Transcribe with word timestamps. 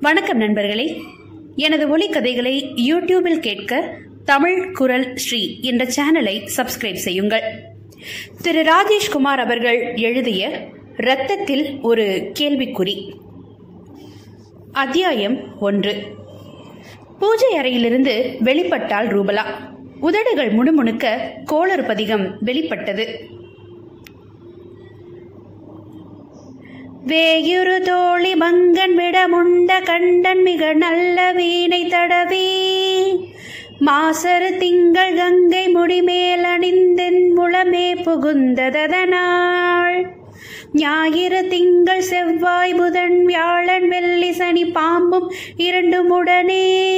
வணக்கம் 0.00 0.36
நண்பர்களே. 0.36 1.00
எனது 1.56 1.98
ஒலிக்கதைகளை 1.98 2.72
யூடியூபில் 2.74 3.38
கேட்க 3.38 3.94
தமிழ் 4.24 4.72
குரல் 4.72 5.16
ஸ்ரீ 5.16 5.60
என்ற 5.60 5.84
சேனலை 5.84 6.48
சப்ஸ்கிரைப் 6.56 6.94
செய்யுங்கள். 6.94 7.42
திரு 8.42 8.62
ராஜேஷ்குமார் 8.62 9.38
அவர்கள் 9.38 9.94
எழுதிய 9.94 10.68
இரத்தத்தில் 10.96 11.78
ஒரு 11.82 12.32
கேள்விக்குறி. 12.38 13.12
அத்தியாயம் 14.72 15.58
ஒன்று. 15.58 16.02
பூஜை 17.18 17.56
அறையிலிருந்து 17.56 18.36
வெளிப்பட்டால் 18.44 19.06
ரூபலா. 19.06 19.44
உதடுகள் 20.00 20.52
முணுமுணுக்க 20.52 21.18
கோளறு 21.44 21.84
பதிகம் 21.84 22.36
வெளிப்பட்டது. 22.40 23.36
வேயுரு 27.06 27.80
தோழி 27.80 28.34
மங்கன் 28.34 28.96
விடமுண்ட 28.96 29.82
கண்டன் 29.82 30.42
மிக 30.42 30.72
நல்ல 30.72 31.32
வீணை 31.32 31.86
தடவி. 31.86 32.48
மாசரு 33.86 34.56
திங்கள் 34.56 35.14
கங்கை 35.14 35.68
முடிமேல் 35.68 36.44
அணிந்தென் 36.44 37.38
முளமே 37.38 38.02
புகுந்ததனாள் 38.02 40.06
ஞாயிறு 40.72 41.48
திங்கள் 41.48 42.00
செவ்வாய் 42.00 42.74
புதன் 42.74 43.24
வியாழன் 43.24 43.88
வெள்ளி 43.88 44.32
சனி 44.32 44.64
பாம்பும் 44.64 45.32
இரண்டும் 45.56 46.10
உடனே. 46.10 46.90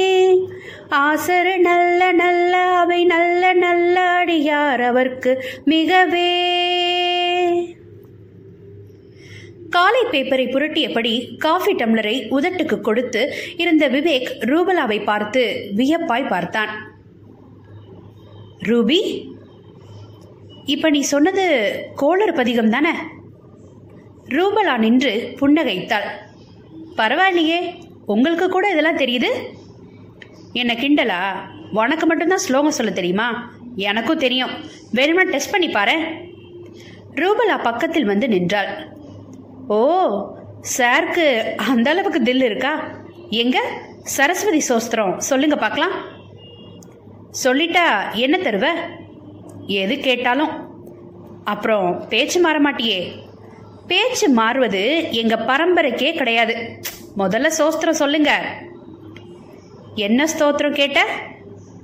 ஆசரு 0.89 1.57
நல்ல 1.57 2.11
நல்ல 2.11 2.57
அவை 2.57 3.05
நல்ல 3.05 3.53
நல்ல 3.53 4.01
அடியார் 4.01 4.81
அவர்க்கு 4.81 5.43
மிகவே. 5.65 6.41
காலை 9.71 10.01
பேப்பரை 10.11 10.45
புரட்டியபடி 10.53 11.37
காஃபி 11.37 11.73
டம்ளரை 11.73 12.15
உதட்டுக்கு 12.37 12.81
கொடுத்து 12.81 13.21
இருந்த 13.57 13.89
விவேக் 13.89 14.29
ரூபலாவை 14.39 15.03
பார்த்து 15.03 15.71
வியப்பாய் 15.75 16.27
பார்த்தான். 16.27 16.71
ரூபி 18.63 18.99
இப்ப 20.65 20.89
நீ 20.89 20.99
சொன்னது 20.99 21.45
கோளர் 21.95 22.33
பதிகம் 22.33 22.69
தானே? 22.69 22.91
ரூபலா 24.25 24.77
நின்று 24.77 25.13
புன்னகைத்தாள். 25.39 26.07
பரவாயில்லையே 26.97 27.59
உங்களுக்கு 28.05 28.49
கூட 28.49 28.67
இதெல்லாம் 28.69 29.01
தெரியுது? 29.03 29.29
என்ன 30.53 30.73
கிண்டலா? 30.73 31.21
உனக்கு 31.73 32.05
மட்டும்தான் 32.05 32.45
ஸ்லோகம் 32.47 32.77
சொல்ல 32.79 32.91
தெரியுமா? 32.91 33.27
எனக்கும் 33.75 34.23
தெரியும். 34.25 34.55
வெறுமனா 34.93 35.29
டெஸ்ட் 35.29 35.51
பண்ணி 35.51 35.69
பாரு 35.69 35.97
ரூபலா 37.15 37.57
பக்கத்தில் 37.63 38.11
வந்து 38.13 38.27
நின்றாள். 38.27 38.99
ஓ 39.75 39.77
சாருக்கு 40.77 41.25
அந்த 41.55 41.89
அளவுக்கு 41.89 42.21
தில் 42.21 42.43
இருக்கா? 42.43 42.71
எங்க? 43.29 43.57
சரஸ்வதி 44.03 44.61
சோஸ்திரம். 44.69 45.17
சொல்லுங்க 45.17 45.55
பார்க்கலாம். 45.55 45.95
சொல்லிட்டா 47.43 47.85
என்ன 48.13 48.37
தருவ? 48.37 48.67
எது 49.67 49.99
கேட்டாலும். 49.99 50.53
அப்புறம் 51.43 52.07
பேச்சு 52.07 52.39
மாற 52.39 52.57
மாட்டியே. 52.59 52.99
பேச்சு 53.87 54.29
மாறுவது 54.29 55.11
எங்க 55.11 55.35
பரம்பரைக்கே 55.35 56.17
கிடையாது. 56.17 56.55
முதல்ல 57.17 57.49
சோஸ்திரம் 57.59 58.01
சொல்லுங்க. 58.03 58.31
என்ன 59.95 60.27
ஸ்தோத்திரம் 60.37 60.79
கேட்ட? 60.81 61.07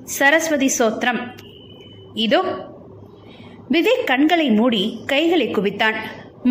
சரஸ்வதி 0.04 0.72
சோத்திரம் 0.80 1.22
இதோ 2.14 2.44
விவேக் 3.72 4.04
கண்களை 4.06 4.50
மூடி 4.52 5.00
கைகளை 5.06 5.48
குவித்தான். 5.48 5.96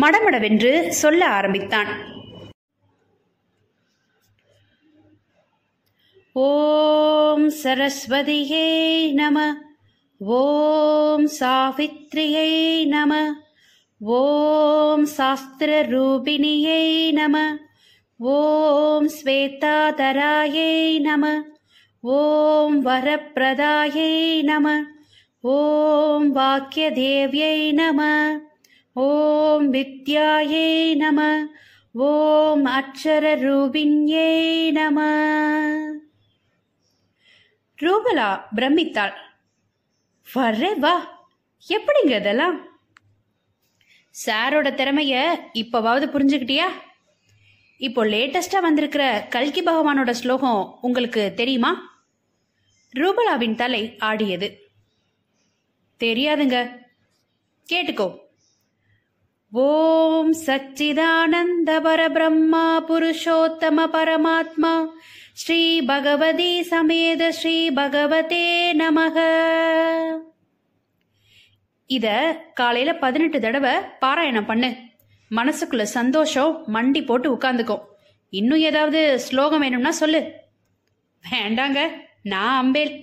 மடமடவென்று 0.01 0.89
சொல்ல 0.89 1.27
ஆரம்பித்தான். 1.27 2.15
ஓம் 6.31 7.51
சரஸ்வதியே 7.63 8.67
நம 9.11 9.55
ஓம் 10.17 11.29
சாவித்ரியை 11.39 12.85
நம 12.85 13.13
ஓம் 13.99 15.05
சாஸ்திர 15.05 15.81
ரூபிணியை 15.83 17.11
நம 17.11 17.37
ஓம் 18.17 19.09
ஸ்வேதாதராயை 19.09 20.99
நம 20.99 21.43
ஓம் 22.01 22.85
வரப்பிரதாயை 22.85 24.43
நம 24.43 24.83
ஓம் 25.41 26.35
வாக்கியதேவியை 26.35 27.73
நம. 27.73 28.01
ஓம் 28.99 29.73
வித்யாயே 29.73 30.95
நம 30.95 31.47
ஓம் 31.91 32.65
அக்ஷரரூபிண்யை 32.65 34.71
நம. 34.71 35.01
ரூபலா 37.81 38.41
பிரமித்தாள். 38.55 39.13
வர்றே 40.33 40.73
வா 40.73 41.25
எப்படிங்க 41.69 42.03
இதெல்லாம்? 42.03 42.79
சாரோட 44.25 44.51
திறமைய 44.51 45.35
இப்பவாவது 45.53 45.83
புரிஞ்சுக்கிட்டியா? 45.83 46.65
இப்போ 47.77 48.05
லேட்டஸ்டா 48.05 48.61
வந்திருக்கிற 48.61 49.25
கல்கி 49.29 49.63
பகவானோட 49.63 50.11
ஸ்லோகம் 50.11 50.77
உங்களுக்கு 50.81 51.33
தெரியுமா? 51.35 51.99
ரூபலாவின் 52.95 53.55
தலை 53.55 53.97
ஆடியது. 53.97 54.69
தெரியாதுங்க. 55.99 56.85
கேட்டுக்கோ. 57.71 58.25
ஓம் 59.59 60.33
சச்சிதானந்த 60.33 61.69
பரபிரம்மா 61.69 62.65
புருஷோத்தம 62.87 63.77
பரமாத்மா 63.91 64.87
ஸ்ரீ 65.33 65.81
பகவதி 65.81 66.63
சமேத 66.63 67.29
ஸ்ரீ 67.29 67.69
பகவதே 67.69 68.75
நமக. 68.77 69.15
இத 71.85 72.07
காலையில 72.53 72.95
பதினெட்டு 72.95 73.39
தடவை 73.39 73.71
பாராயணம் 74.01 74.45
பண்ணு. 74.45 74.75
மனசுக்குள்ள 75.31 75.81
சந்தோஷம் 75.81 76.63
மண்டி 76.73 77.05
போட்டு 77.05 77.35
உட்காந்துக்கும் 77.35 77.81
இன்னும் 78.29 78.59
ஏதாவது 78.59 79.19
ஸ்லோகம் 79.19 79.59
வேணும்னா 79.59 79.91
சொல்லு. 79.91 80.31
வேண்டாங்க 81.31 81.91
நான் 82.23 82.65
அம்பேல். 82.65 82.93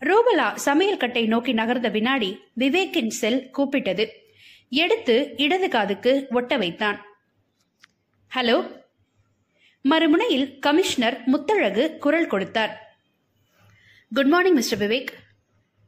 ரூபலா 0.00 0.54
சமையல் 0.54 0.96
கட்டை 0.96 1.26
நோக்கி 1.26 1.52
நகர்ந்த 1.52 1.90
வினாடி 1.90 2.38
விவேக்கின் 2.58 3.08
செல் 3.08 3.50
கூப்பிட்டது. 3.58 4.06
எடுத்து 4.70 5.34
இடது 5.36 5.68
காதுக்கு 5.68 6.26
ஒட்ட 6.30 6.56
வைத்தான். 6.56 7.04
ஹலோ? 8.34 8.84
மறுமுனையில் 9.90 10.58
கமிஷனர் 10.58 11.22
முத்தழகு 11.26 11.98
குரல் 11.98 12.26
கொடுத்தார். 12.26 12.98
Good 14.14 14.26
morning 14.26 14.54
Mr 14.54 14.78
Vivek. 14.78 15.08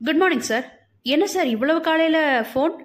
Good 0.04 0.16
morning 0.16 0.40
sir. 0.40 0.90
என்ன 1.02 1.26
சார் 1.26 1.46
இவ்வளவு 1.46 1.80
காலையில் 1.80 2.20
ஃபோன்? 2.20 2.84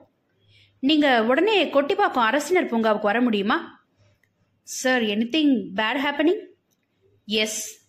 நீங்கள் 0.79 1.21
உடனே 1.21 1.65
கொட்டிப்பாக்கம் 1.65 2.25
அரசினர் 2.25 2.69
பூங்காவுக்கு 2.69 3.01
வர 3.01 3.21
முடியுமா? 3.21 3.85
Sir 4.63 5.01
anything 5.29 5.69
bad 5.75 5.99
happening 6.03 6.45
yes 7.25 7.87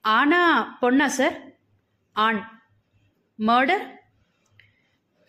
ஆனா 0.00 0.76
பொண்ணா 0.80 1.06
சார்? 1.06 1.42
ஆண். 2.12 2.60
மர்டர் 3.38 3.96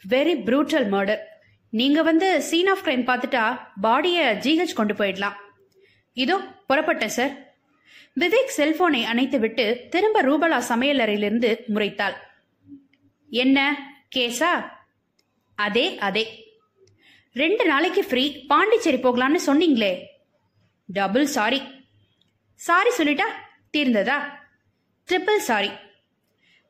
வெரி 0.09 0.43
ப்ரூட்டல் 0.43 0.87
மர்டர் 0.89 1.28
நீங்க 1.69 2.01
வந்து 2.01 2.41
சீன் 2.41 2.67
ஆஃப் 2.67 2.83
கிரைம் 2.85 3.07
பார்த்துட்டா 3.09 3.59
பாடியை 3.83 4.25
ஜிஹெச் 4.45 4.73
கொண்டு 4.73 4.93
போயிடலாம். 4.93 5.35
இதோ 6.13 6.37
புறப்பட்டேன் 6.69 7.15
சார் 7.17 7.33
விவேக் 8.19 8.55
செல்போனை 8.57 9.03
அணைத்து 9.03 9.39
விட்டு 9.39 9.87
திரும்ப 9.89 10.23
ரூபலா 10.23 10.61
சமையலறையிலிருந்து 10.69 11.49
முறைத்தாள். 11.73 12.15
என்ன? 13.29 13.57
கேஸா 14.15 14.51
அதே 15.55 15.97
அதே. 15.97 16.25
ரெண்டு 17.33 17.65
நாளைக்கு 17.65 18.03
ஃப்ரீ 18.03 18.45
பாண்டிச்சேரி 18.45 18.97
போகலான்னு 18.97 19.39
சொன்னீங்களே. 19.45 19.93
டபுள் 20.85 21.25
சாரி 21.25 21.61
சாரி 22.55 22.89
சொல்லிட்டா 22.97 23.27
தீர்ந்ததா? 23.77 24.17
ட்ரிபிள் 25.07 25.37
சாரி 25.37 25.69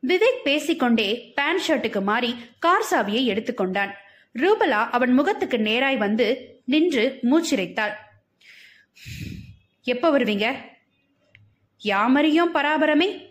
விவேக் 0.08 0.44
பேசிக்கொண்டே 0.44 1.32
பேண்ட் 1.36 1.64
ஷர்ட்டுக்கு 1.68 2.02
மாறி 2.02 2.36
கார் 2.60 2.86
சாவியை 2.92 3.24
எடுத்துக்கொண்டான். 3.26 3.92
ரூபலா 4.38 4.90
அவன் 4.92 5.12
முகத்துக்கு 5.12 5.58
நேராய் 5.58 5.98
வந்து 5.98 6.60
நின்று 6.66 7.20
மூச்சிரைத்தாள். 7.32 7.94
எப்போ 9.82 10.20
வருவீங்க? 10.20 10.56
யாமரியும் 11.78 12.56
பராபரமே? 12.56 13.28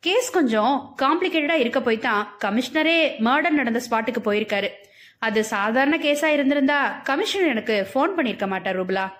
கேஸ் 0.00 0.30
கொஞ்சம் 0.30 0.94
காம்ப்ளிகேட்டடா 1.02 1.52
இருக்க 1.52 1.80
போய் 1.80 1.98
தான் 1.98 2.36
கமிஷனரே 2.44 3.10
மர்டர் 3.18 3.50
நடந்த 3.50 3.82
ஸ்பாட்டுக்கு 3.90 4.16
போயிருக்காரு. 4.24 4.68
அது 5.18 5.44
சாதாரண 5.44 5.96
கேஸா 5.96 6.24
இருந்திருந்தா 6.24 7.00
கமிஷனர் 7.04 7.48
எனக்கு 7.48 7.88
ஃபோன் 7.94 8.10
பண்ணிருக்க 8.16 8.48
மாட்டார் 8.48 8.80
ரூபலா. 8.80 9.10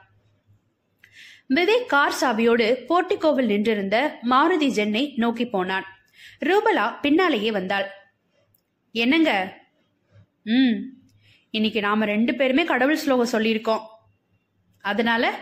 விவேக் 1.55 1.87
கார் 1.87 2.15
சாவியோடு 2.21 2.85
போர்ட்டிகோவில் 2.89 3.45
நின்றிருந்த 3.45 4.19
மாருதி 4.31 4.69
ஜென்னை 4.69 5.13
நோக்கி 5.17 5.47
போனான். 5.47 5.85
ரூபலா 6.41 7.01
பின்னாலேயே 7.01 7.51
வந்தாள். 7.51 7.87
என்னங்க? 8.93 9.59
ம். 10.45 11.03
இன்னைக்கு 11.55 11.81
நாம 11.81 12.05
ரெண்டு 12.05 12.35
பேருமே 12.35 12.65
கடவுள் 12.65 12.97
ஸ்லோகம் 12.97 13.41
சொல்லியிருக்கோம். 13.41 13.81
அதனால 14.81 15.39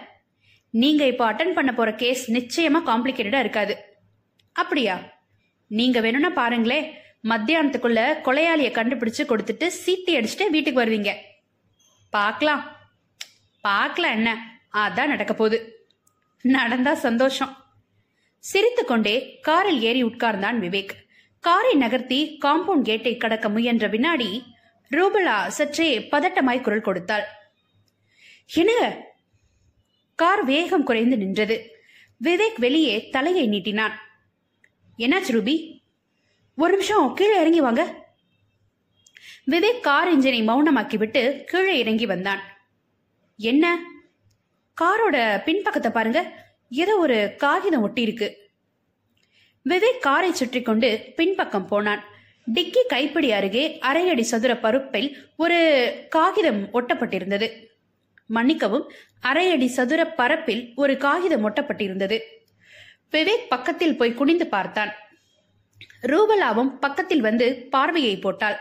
நீங்க 0.71 1.07
இப்போ 1.07 1.33
அட்டன் 1.33 1.53
பண்ண 1.53 1.75
போற 1.75 1.95
கேஸ் 1.95 2.33
நிச்சயமா 2.33 2.81
காம்ப்ளிகேட்டடா 2.87 3.39
இருக்காது. 3.39 3.85
அப்படியா? 4.53 4.99
நீங்க 5.67 6.01
வேணும்னா 6.01 6.31
பாருங்களே 6.31 6.93
மத்தியானத்துக்குள்ள 7.25 8.21
கொலையாளிய 8.21 8.71
கண்டுபிடிச்சு 8.71 9.23
கொடுத்துட்டு 9.23 9.71
சீட்டி 9.87 10.11
அடிச்சுட்டு 10.11 10.51
வீட்டுக்கு 10.51 10.85
வருவீங்க. 10.85 11.15
பார்க்கலாம். 12.11 12.77
பார்க்கலாம் 13.61 14.11
என்ன? 14.11 14.61
அதான் 14.73 15.07
நடக்க 15.07 15.35
போகுது. 15.35 15.89
நடந்தா 16.43 16.95
சந்தோஷம். 16.95 17.57
சிரித்துக்கொண்டே 18.39 19.39
காரில் 19.41 19.81
ஏறி 19.81 20.05
உட்கார்ந்தான் 20.05 20.59
விவேக். 20.59 20.91
காரை 21.41 21.75
நகர்த்தி 21.75 22.39
காம்பவுண்ட் 22.45 22.83
கேட்டை 22.83 23.17
கடக்க 23.17 23.49
முயன்ற 23.49 23.87
வினாடி 23.87 24.52
ரூபலா 24.97 25.47
சற்றே 25.47 25.99
பதட்டமாய் 25.99 26.61
குரல் 26.61 26.81
கொடுத்தாள். 26.81 27.25
என்னங்க 28.55 29.15
கார் 30.15 30.45
வேகம் 30.45 30.85
குறைந்து 30.85 31.17
நின்றது. 31.17 31.71
விவேக் 32.25 32.57
வெளியே 32.57 33.09
தலையை 33.09 33.49
நீட்டினான். 33.49 33.93
என்னாச்சு 34.99 35.31
ரூபி? 35.31 35.81
ஒரு 36.57 36.71
நிமிஷம் 36.71 37.15
கீழே 37.15 37.41
இறங்கி 37.41 37.61
வாங்க. 37.61 38.07
விவேக் 39.47 39.81
கார் 39.81 40.19
இன்ஜினை 40.19 40.45
மௌனமாக்கிவிட்டு 40.45 41.45
கீழே 41.45 41.79
இறங்கி 41.79 42.07
வந்தான். 42.07 42.41
என்ன? 43.37 43.83
காரோட 44.81 45.43
பின்பக்கத்தை 45.43 45.91
பாருங்க. 45.91 46.47
ஏதோ 46.71 46.99
ஒரு 46.99 47.35
காகிதம் 47.39 47.83
ஒட்டி 47.83 48.03
இருக்கு 48.03 48.51
விவேக் 49.65 49.99
காரை 50.01 50.33
சுற்றி 50.33 50.63
கொண்டு 50.63 51.13
பின்பக்கம் 51.17 51.67
போனான். 51.67 52.05
டிக்கி 52.47 52.83
கைப்பிடி 52.89 53.33
அருகே 53.33 53.79
அரை 53.79 54.09
அடி 54.11 54.23
சதுர 54.23 54.53
பருப்பில் 54.55 55.09
ஒரு 55.37 55.59
காகிதம் 56.09 56.63
ஒட்டப்பட்டிருந்தது. 56.73 57.49
மன்னிக்கவும் 58.27 58.85
அரை 59.21 59.51
அடி 59.51 59.69
சதுர 59.69 60.01
பரப்பில் 60.07 60.73
ஒரு 60.75 60.97
காகிதம் 60.97 61.45
ஒட்டப்பட்டிருந்தது. 61.49 62.19
விவேக் 63.13 63.49
பக்கத்தில் 63.49 63.97
போய் 63.97 64.15
குனிந்து 64.15 64.47
பார்த்தான். 64.47 64.93
ரூபலாவும் 66.03 66.79
பக்கத்தில் 66.79 67.21
வந்து 67.21 67.69
பார்வையை 67.71 68.19
போட்டாள். 68.19 68.59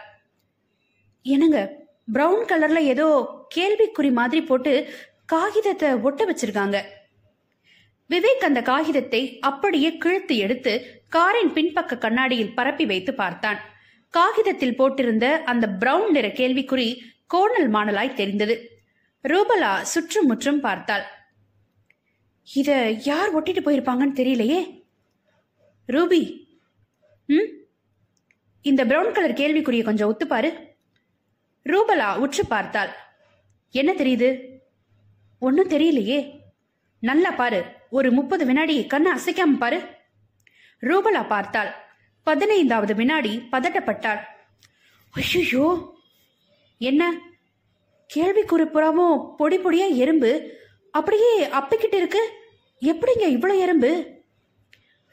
என்னங்க 1.22 1.60
பிரவுன் 2.13 2.45
கலர்ல 2.45 2.80
ஏதோ 2.94 3.07
கேள்விக்குறி 3.56 4.12
மாதிரி 4.12 4.42
போட்டு 4.42 4.74
காகிதத்தை 5.25 5.89
ஒட்ட 5.94 6.25
வச்சிருக்காங்க. 6.25 6.77
விவேக் 8.10 8.48
அந்த 8.48 8.62
காகிதத்தை 8.62 9.39
அப்படியே 9.39 9.98
கிழித்து 9.98 10.38
எடுத்து 10.38 10.74
காரின் 11.10 11.54
பின்பக்க 11.54 11.98
கண்ணாடியில் 11.98 12.56
பரப்பி 12.56 12.86
வைத்து 12.86 13.13
பார்த்தான். 13.13 13.60
காகிதத்தில் 14.12 14.80
போட்டிருந்த 14.80 15.31
அந்த 15.44 15.69
பிரவுன் 15.69 16.12
நிற 16.12 16.28
கேள்விக்குறி 16.28 17.00
கோணல் 17.28 17.72
மாணலாய் 17.72 18.13
தெரிந்தது. 18.13 18.81
ரூபலா 19.24 19.81
சுற்றும் 19.81 20.25
முற்றும் 20.25 20.60
பார்த்தாள். 20.60 21.04
இத 22.54 22.90
யார் 22.90 23.36
ஒட்டிட்டு 23.36 23.68
போயிருப்பாங்கன்னு 23.68 24.16
தெரியலையே. 24.16 24.84
ரூபி. 25.88 26.48
ம்? 27.25 27.50
இந்த 28.62 28.86
பிரவுன் 28.86 29.12
கலர் 29.12 29.34
கேள்விக்குரிய 29.34 29.84
கொஞ்சம் 29.84 30.18
ஒத்துப்பாரு. 30.18 30.68
ரூபலா 31.63 32.18
உற்று 32.18 32.46
பார்த்தாள். 32.46 32.90
என்ன 33.72 33.94
தெரியுது? 33.94 34.58
ஒன்னும் 35.40 35.69
தெரியலையே. 35.69 36.40
நல்லா 37.00 37.31
பாரு 37.31 37.66
ஒரு 37.90 38.12
முப்பது 38.12 38.46
வினாடி 38.46 38.88
கண்ணை 38.88 39.12
அசைக்காம 39.12 39.58
பாரு. 39.60 39.81
ரூபலா 40.81 41.28
பார்த்தாள். 41.28 41.90
பதினைந்தாவது 42.23 42.95
வினாடி 42.95 43.41
பதட்டப்பட்டாள் 43.51 44.21
ஐயோ 45.13 45.97
என்ன? 46.77 47.03
கேள்விக்குறி 48.09 48.65
புறாவும் 48.65 49.35
பொடி 49.35 49.57
பொடியா 49.57 49.95
எறும்பு? 49.95 50.31
அப்படியே 50.91 51.45
அப்பிக்கிட்டு 51.47 51.94
இருக்கு? 51.94 52.21
எப்படிங்க 52.81 53.25
இவ்வளவு 53.27 53.59
எறும்பு? 53.59 53.91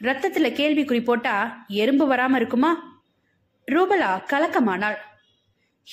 ரத்தத்துல 0.00 0.49
கேள்விக்குறி 0.60 1.05
போட்டா 1.05 1.64
எறும்பு 1.69 2.14
வராம 2.14 2.37
இருக்குமா? 2.37 3.02
ரூபலா 3.70 4.11
கலக்கமானாள். 4.32 4.99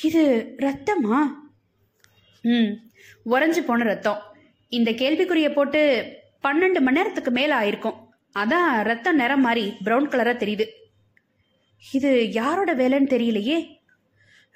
இது 0.04 0.56
ரத்தமா? 0.58 1.18
ம் 2.42 2.72
உறைஞ்சு 3.26 3.60
போன 3.60 3.84
ரத்தம். 3.84 4.22
இந்த 4.70 4.92
கேள்விக்குறிய 4.92 5.54
போட்டு 5.54 5.82
பன்னெண்டு 6.44 6.80
மணி 6.80 6.98
நேரத்துக்கு 6.98 7.32
மேல 7.32 7.60
ஆயிருக்கும். 7.62 8.00
அதான் 8.36 8.84
ரத்தம் 8.84 9.16
நிறம் 9.16 9.42
மாதிரி 9.42 9.74
ப்ரௌன் 9.86 10.10
கலரா 10.10 10.34
தெரியுது. 10.38 10.66
இது 11.92 12.32
யாரோட 12.32 12.76
வேலைன்னு 12.76 13.12
தெரியலையே. 13.14 13.74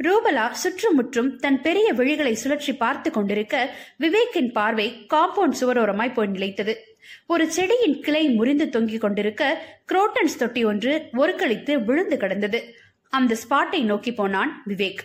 ரூபலா 0.03 0.51
சுற்றுமுற்றும் 0.51 1.39
தன் 1.39 1.61
பெரிய 1.61 1.93
விழிகளை 1.93 2.35
சுழற்றி 2.43 2.77
பார்த்து 2.77 3.11
கொண்டிருக்க 3.11 3.75
விவேக்கின் 3.99 4.51
பார்வை 4.51 5.05
காம்பவுண்ட் 5.13 5.53
சுவரோரமாய் 5.59 6.13
போய் 6.13 6.27
நிலைத்தது. 6.27 6.97
ஒரு 7.27 7.51
செடியின் 7.51 7.99
கிளை 7.99 8.29
முறிந்து 8.29 8.69
தொங்கிக் 8.69 9.01
கொண்டிருக்க 9.01 9.65
குரோட்டன்ஸ் 9.87 10.37
தொட்டி 10.37 10.65
ஒன்று 10.65 11.09
ஒருக்களித்து 11.13 11.83
விழுந்து 11.83 12.17
கிடந்தது. 12.17 12.75
அந்த 13.09 13.37
ஸ்பாட்டை 13.49 13.83
நோக்கி 13.83 14.13
போனான் 14.13 14.63
விவேக். 14.67 14.99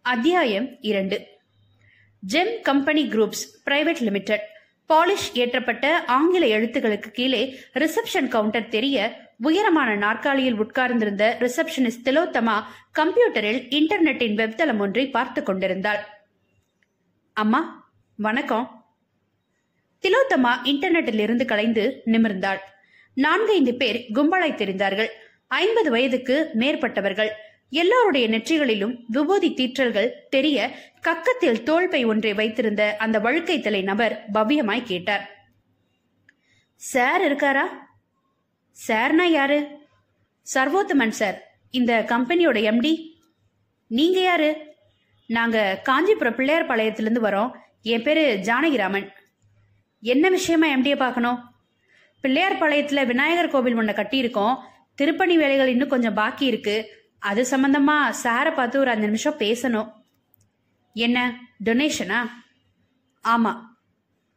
அத்தியாயம் 0.00 0.76
இரண்டு. 0.80 1.26
Gem 2.32 2.60
company 2.60 3.06
groups 3.06 3.44
private 3.66 4.00
limited. 4.00 4.50
Polish 4.88 5.34
ஏற்றப்பட்ட 5.34 6.04
ஆங்கில 6.06 6.46
எழுத்துக்களுக்கு 6.46 7.10
கீழே 7.10 7.58
ரிசப்ஷன் 7.74 8.28
கவுண்டர் 8.28 8.68
தெரிய 8.68 9.21
உயரமான 9.38 9.96
நாற்காலியில் 9.96 10.58
உட்கார்ந்திருந்த 10.58 11.36
ரிசப்ஷனிஸ்ட் 11.40 12.04
திலோத்தமா 12.04 12.62
கம்ப்யூட்டரில் 12.98 13.62
இன்டர்நெட்டின் 13.68 14.36
வெப்தளம் 14.36 14.78
ஒன்றை 14.78 15.08
பார்த்து 15.08 15.42
கொண்டிருந்தாள். 15.42 15.98
அம்மா 17.32 17.90
வணக்கம். 18.16 18.84
திலோத்தமா 20.02 20.52
இன்டர்நெட்டில் 20.64 21.18
இருந்து 21.18 21.44
கலைந்து 21.44 22.02
நிமிர்ந்தாள். 22.06 22.58
நான்கைந்து 23.14 23.74
பேர் 23.74 24.06
கும்பலாய் 24.14 24.60
தெரிந்தார்கள். 24.62 25.08
ஐம்பது 25.48 25.90
வயதுக்கு 25.90 26.50
மேற்பட்டவர்கள். 26.54 27.28
எல்லோருடைய 27.70 28.28
நெற்றிகளிலும் 28.28 28.96
விபூதி 29.06 29.50
தீற்றல்கள் 29.50 30.10
தெரிய 30.28 30.70
கக்கத்தில் 31.00 31.62
தோல்பை 31.62 32.04
ஒன்றை 32.04 32.34
வைத்திருந்த 32.34 32.96
அந்த 32.98 33.18
வழுக்கை 33.18 33.60
தலை 33.60 33.82
நபர் 33.82 34.24
பவ்யமாய் 34.34 34.82
கேட்டார். 34.82 35.30
சார் 36.74 37.20
இருக்காரா? 37.20 37.90
சார்னா 38.88 39.22
யாரு? 39.22 39.86
சர்வோத்தமன் 40.54 41.08
சார். 41.08 41.42
இந்த 41.70 42.04
கம்பெனியோட 42.08 42.58
எம்டி 42.60 43.10
நீங்க 43.86 44.20
யாரு? 44.20 44.76
நாங்க 45.26 45.80
காஞ்சிபுரம் 45.82 46.34
பிள்ளையார் 46.34 46.66
பாளையத்திலிருந்து 46.66 47.22
வரோம். 47.22 47.56
என் 47.82 48.02
பேரு 48.02 48.40
ஜானகிராமன். 48.42 49.10
என்ன 50.00 50.28
விஷயமா 50.28 50.66
எம்டியை 50.66 50.96
பார்க்கணும்? 50.96 51.38
பிள்ளையார் 52.20 52.58
பாளையத்தில் 52.58 53.06
விநாயகர் 53.06 53.50
கோவில் 53.50 53.74
ஒன்றை 53.74 53.94
கட்டியிருக்கோம். 53.94 54.56
திருப்பணி 54.94 55.36
வேலைகள் 55.36 55.68
இன்னும் 55.68 55.88
கொஞ்சம் 55.88 56.14
பாக்கி 56.14 56.46
இருக்கு. 56.46 56.86
அது 57.18 57.42
சம்பந்தமா 57.42 58.14
சாரை 58.22 58.54
பார்த்து 58.54 58.78
ஒரு 58.78 58.90
அஞ்சு 58.90 59.04
நிமிஷம் 59.04 59.38
பேசணும். 59.38 59.92
என்ன? 60.94 61.40
டொனேஷனா? 61.64 62.28
ஆமா. 63.28 63.60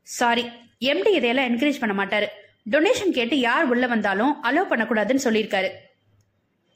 சாரி. 0.02 0.44
எம்டி 0.80 1.08
இதையெல்லாம் 1.08 1.46
என்கரேஜ் 1.46 1.80
பண்ண 1.80 2.06
மாட்டாரு. 2.06 2.45
டொனேஷன் 2.72 3.12
கேட்டு 3.12 3.40
யார் 3.40 3.66
உள்ள 3.66 3.88
வந்தாலும் 3.88 4.44
அலோவ் 4.44 4.72
பண்ணக்கூடாதுன்னு 4.72 5.20
சொல்லியிருக்காரு. 5.24 5.70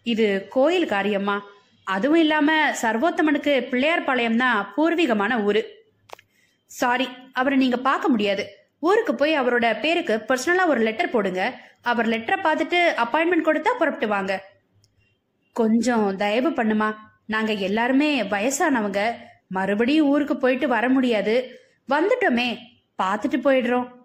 இது 0.03 0.47
கோயில் 0.49 0.85
காரியம்மா. 0.85 1.45
அதுவும் 1.83 2.19
இல்லாம 2.19 2.71
சர்வோத்தமனுக்கு 2.81 3.69
பிள்ளையார் 3.69 4.03
பாளையம் 4.03 4.37
தான் 4.37 4.73
பூர்வீகமான 4.77 5.43
ஊரு. 5.43 5.77
சாரி 6.65 7.07
அவரை 7.33 7.57
நீங்க 7.57 7.77
பார்க்க 7.77 8.07
முடியாது. 8.07 8.55
ஊருக்கு 8.79 9.15
போய் 9.15 9.39
அவரோட 9.39 9.79
பேருக்கு 9.79 10.25
பர்சனலா 10.27 10.65
ஒரு 10.67 10.81
லெட்டர் 10.81 11.09
போடுங்க. 11.09 11.59
அவர் 11.81 12.07
லெட்டரை 12.07 12.39
பார்த்துட்டு 12.43 12.79
அப்பாயின்மெண்ட் 12.97 13.47
கொடுத்தா 13.47 13.69
புறப்பட்டு 13.69 14.07
வாங்க. 14.07 14.43
கொஞ்சம் 15.53 16.15
தயவு 16.15 16.49
பண்ணுமா. 16.49 16.95
நாங்க 17.25 17.53
எல்லாருமே 17.53 18.21
வயசானவங்க. 18.21 19.11
மறுபடியும் 19.47 20.07
ஊருக்கு 20.07 20.37
போயிட்டு 20.37 20.67
வர 20.67 20.89
முடியாது. 20.89 21.59
வந்துட்டோமே. 21.89 22.57
பார்த்துட்டு 23.03 23.39
போயிடுறோம். 23.43 23.98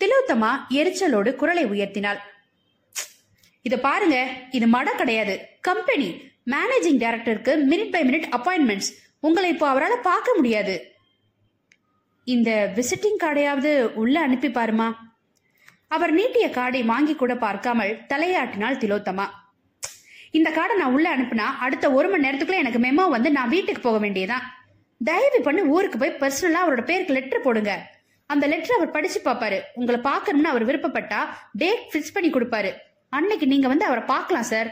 திலோத்தமா 0.00 0.50
எரிச்சலோடு 0.78 1.30
குரலை 1.40 1.64
உயர்த்தினாள். 1.72 2.18
இத 3.66 3.74
பாருங்க 3.86 4.16
இது 4.56 4.66
மட 4.74 4.88
கிடையாது. 5.00 5.34
கம்பெனி 5.68 6.08
மேனேஜிங் 6.52 7.00
டைரக்டருக்கு 7.04 7.52
மினிட் 7.70 7.94
பை 7.94 8.02
மினிட் 8.08 8.28
அப்பாயின்மெண்ட்ஸ் 8.36 8.90
உங்களை 9.26 9.48
இப்போ 9.54 9.66
அவரால் 9.72 10.04
பார்க்க 10.10 10.36
முடியாது. 10.38 10.74
இந்த 12.26 12.50
விசிட்டிங் 12.76 13.18
கார்டையாவது 13.24 13.72
உள்ள 14.02 14.16
அனுப்பி 14.26 14.48
பாருமா. 14.58 14.88
அவர் 15.96 16.12
நீட்டிய 16.18 16.46
கார்டை 16.58 16.84
வாங்கி 16.92 17.14
கூட 17.14 17.32
பார்க்காமல் 17.46 17.96
தலையாட்டினாள் 18.12 18.80
திலோத்தமா. 18.84 19.26
இந்த 20.36 20.48
கார்டை 20.56 20.76
நான் 20.82 20.94
உள்ள 20.96 21.08
அனுப்புனா 21.16 21.48
அடுத்த 21.64 21.86
ஒரு 21.98 22.08
மணி 22.12 22.24
நேரத்துக்குள்ள 22.26 22.62
எனக்கு 22.64 22.80
மெமோ 22.86 23.04
வந்து 23.16 23.28
நான் 23.36 23.52
வீட்டுக்கு 23.56 23.82
போக 23.88 23.98
வேண்டியதான் 24.04 24.46
தயவு 25.00 25.38
பண்ணி 25.46 25.62
ஊருக்கு 25.74 25.98
போய் 26.00 26.18
பர்சனலா 26.22 26.62
அவரோட 26.64 26.82
பேருக்கு 26.90 27.14
லெட்டர் 27.16 27.46
போடுங்க. 27.46 27.72
அந்த 28.32 28.44
லெட்டர் 28.50 28.76
அவர் 28.78 28.94
படிச்சு 28.96 29.20
பார்ப்பாரு. 29.24 29.58
உங்களை 29.80 29.98
பார்க்கணும்னு 30.08 30.52
அவர் 30.52 30.64
விருப்பப்பட்டா 30.70 31.20
டேட் 31.62 31.84
ஃபிக்ஸ் 31.90 32.14
பண்ணி 32.16 32.30
கொடுப்பாரு. 32.32 32.70
அன்னைக்கு 33.18 33.46
நீங்க 33.52 33.66
வந்து 33.72 33.88
அவரை 33.88 34.02
பார்க்கலாம் 34.14 34.48
சார் 34.52 34.70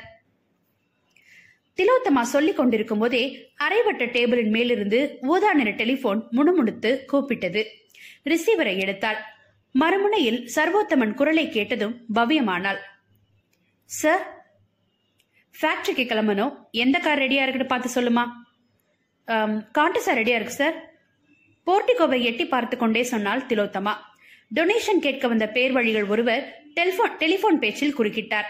திலோத்தமா 1.79 2.23
சொல்லிக் 2.33 2.59
கொண்டிருக்கும் 2.59 3.03
போதே 3.03 3.23
அரைவட்ட 3.67 4.05
டேபிளின் 4.17 4.53
மேலிருந்து 4.57 4.99
ஊதா 5.33 5.51
நிற 5.59 5.71
டெலிபோன் 5.81 6.21
முணுமுணுத்து 6.37 6.91
கூப்பிட்டது. 7.13 7.63
ரிசீவரை 8.31 8.75
எடுத்தாள். 8.85 9.19
மறுமுனையில் 9.75 10.41
சர்வோத்தமன் 10.55 11.15
குரலை 11.21 11.45
கேட்டதும் 11.57 11.95
பவ்யமானாள். 12.19 12.81
சார் 13.91 14.25
ஃபேக்டரிக்கு 15.55 16.05
கிளம்பணும். 16.13 16.53
எந்த 16.85 16.97
கார் 17.07 17.23
ரெடியா 17.25 17.43
இருக்குன்னு 17.45 17.73
பார்த்து 17.73 17.97
சொல்லுமா? 17.97 18.25
காண்டஸா 19.79 20.13
ரெடியா 20.21 20.39
இருக்கு 20.39 20.61
சார் 20.63 20.77
போர்ட்டிகோவை 21.67 22.23
எட்டி 22.23 22.47
பார்த்து 22.47 22.77
கொண்டே 22.77 23.03
சொன்னாள் 23.03 23.41
திலோத்தமா. 23.41 23.93
டொனேஷன் 24.55 24.99
கேட்க 25.01 25.29
வந்த 25.29 25.49
பேர் 25.49 25.73
வழிகள் 25.73 26.05
ஒருவர் 26.05 26.63
டெலிபோன் 26.75 27.17
டெலிபோன் 27.17 27.59
பேச்சில் 27.59 27.99
குறுக்கிட்டார். 27.99 28.47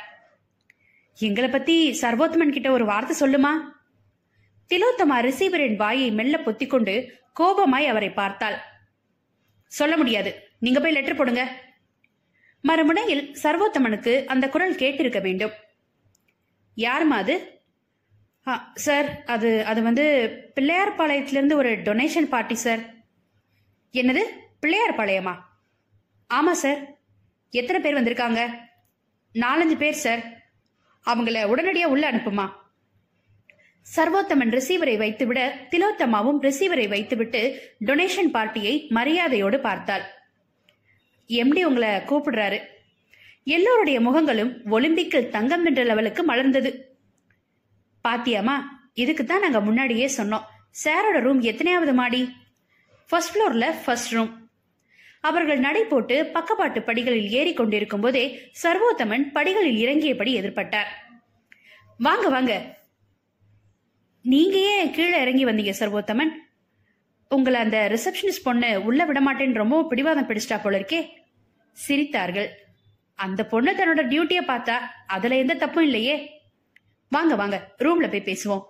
எங்களை 1.18 1.50
பத்தி 1.50 1.98
சர்வோத்தமன் 2.00 2.48
கிட்ட 2.48 2.70
ஒரு 2.70 2.84
வார்த்தை 2.84 3.28
சொல்லுமா? 3.28 3.50
திலோத்தமா 4.68 5.20
ரிசீவரின் 5.20 5.76
வாயை 5.76 6.10
மெல்ல 6.10 6.40
பொத்திக்கொண்டு 6.44 7.08
கோபமாய் 7.40 7.86
அவரை 7.86 8.10
பார்த்தாள். 8.10 8.58
சொல்ல 9.66 9.96
முடியாது. 9.96 10.48
நீங்க 10.58 10.80
போய் 10.80 10.92
லெட்டர் 10.92 11.16
போடுங்க. 11.16 11.62
மறுமுனையில் 12.68 13.34
சர்வோத்தமனுக்கு 13.42 14.24
அந்த 14.24 14.48
குரல் 14.48 14.74
கேட்டிருக்க 14.74 15.20
வேண்டும். 15.20 15.52
யாருமா 16.76 17.16
அது? 17.16 17.62
ஆ, 18.46 18.72
சார். 18.74 19.22
அது 19.26 19.64
அது 19.64 19.82
வந்து 19.82 20.32
பிள்ளையார்பாளையத்திலிருந்து 20.54 21.54
ஒரு 21.54 21.70
டொனேஷன் 21.70 22.28
பார்ட்டி 22.28 22.54
சார். 22.54 22.93
என்னது? 24.00 24.22
பிள்ளையார் 24.60 24.98
பாளையமா 24.98 25.34
ஆமா 26.30 26.52
சார் 26.52 26.80
எத்தனை 27.50 27.78
பேர் 27.80 27.98
வந்திருக்காங்க? 27.98 28.40
நாலஞ்சு 29.34 29.76
பேர் 29.76 30.02
சார் 30.04 30.22
அவங்கள 31.06 31.38
உடனடியா 31.52 31.84
உள்ள 31.84 32.10
அனுப்புமா? 32.10 32.46
சர்வோத்தமன் 33.96 34.52
ரிசீவரை 34.56 34.96
வைத்துவிட 34.96 35.40
திலோத்தமாவும் 35.70 36.40
ரிசீவரை 36.40 36.88
வைத்துவிட்டு 36.88 37.42
டொனேஷன் 37.84 38.30
பார்ட்டியை 38.30 38.86
மரியாதையோடு 38.90 39.60
பார்த்தாள். 39.60 40.04
எம்டி 41.28 41.62
உங்களை 41.62 41.88
கூப்பிடுறாரு. 41.88 42.58
எல்லோருடைய 43.44 44.00
முகங்களும் 44.00 44.52
ஒலிம்பிக்கில் 44.66 45.28
தங்கம் 45.28 45.62
வென்ற 45.62 45.84
லெவலுக்கு 45.84 46.22
மலர்ந்தது. 46.24 46.72
பாத்தியாமா 48.04 48.56
இதுக்கு 48.94 49.24
தான் 49.24 49.40
நாங்க 49.40 49.60
முன்னாடியே 49.60 50.10
சொன்னோம். 50.16 50.48
சாரோட 50.84 51.20
ரூம் 51.20 51.40
எத்தனையாவது 51.40 51.94
மாடி? 51.94 52.22
ஃபர்ஸ்ட் 53.08 53.36
ஃப்ளோர்ல 53.36 53.74
ஃபர்ஸ்ட் 53.84 54.12
ரூம் 54.12 54.32
அவர்கள் 55.20 55.58
நடை 55.58 55.84
போட்டு 55.84 56.30
பக்கப்பாட்டு 56.34 56.80
படிகளில் 56.80 57.30
ஏறி 57.30 57.52
கொண்டிருக்கும் 57.52 58.00
போதே 58.00 58.50
சர்வோத்தமன் 58.62 59.24
படிகளில் 59.32 59.80
இறங்கியபடி 59.84 60.32
எதிர்பட்டார். 60.40 60.90
வாங்க 61.98 62.28
வாங்க. 62.28 62.76
நீங்க 64.22 64.58
ஏன் 64.58 64.90
கீழே 64.90 65.20
இறங்கி 65.20 65.44
வந்தீங்க 65.44 65.74
சர்வோத்தமன்? 65.78 66.32
உங்களை 67.28 67.60
அந்த 67.60 67.78
ரிசப்ஷனிஸ்ட் 67.90 68.44
பொண்ணு 68.44 68.84
உள்ள 68.84 69.04
விட 69.04 69.20
மாட்டேன்னு 69.20 69.60
ரொம்ப 69.62 69.84
பிடிவாதம் 69.84 70.28
பிடிச்சிட்டா 70.28 70.60
போல 70.62 70.78
இருக்கே 70.78 71.08
சிரித்தார்கள். 71.88 72.48
அந்த 73.14 73.46
பொண்ணு 73.46 73.72
தன்னோட 73.72 74.06
டியூட்டியை 74.06 74.44
பார்த்தா 74.46 74.80
அதுல 75.06 75.36
எந்த 75.36 75.54
தப்பும் 75.54 75.84
இல்லையே. 75.84 76.42
வாங்க 77.10 77.34
வாங்க. 77.34 77.74
ரூம்ல 77.78 78.10
போய் 78.10 78.28
பேசுவோம். 78.30 78.64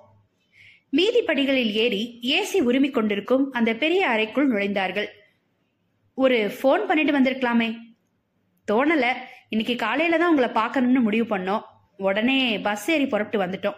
மீதி 0.94 1.22
படிகளில் 1.22 1.72
ஏறி 1.72 2.18
ஏசி 2.22 2.60
உரிமிக் 2.60 2.94
கொண்டிருக்கும் 2.94 3.52
அந்த 3.52 3.74
பெரிய 3.74 4.08
அறைக்குள் 4.08 4.50
நுழைந்தார்கள். 4.50 5.06
ஒரு 6.14 6.52
ஃபோன் 6.62 6.86
பண்ணிட்டு 6.86 7.18
வந்திருக்கலாமே. 7.18 7.76
தோணல. 8.72 9.12
இன்னைக்கு 9.48 9.76
காலையில 9.76 10.18
தான் 10.18 10.28
உங்களை 10.28 10.50
பார்க்கணும்னு 10.50 11.00
முடிவு 11.00 11.38
பண்ணோம். 11.38 11.60
உடனே 11.96 12.58
பஸ் 12.58 12.90
ஏறி 12.90 13.06
புறப்பட்டு 13.06 13.58
வந்துட்டோம். 13.58 13.74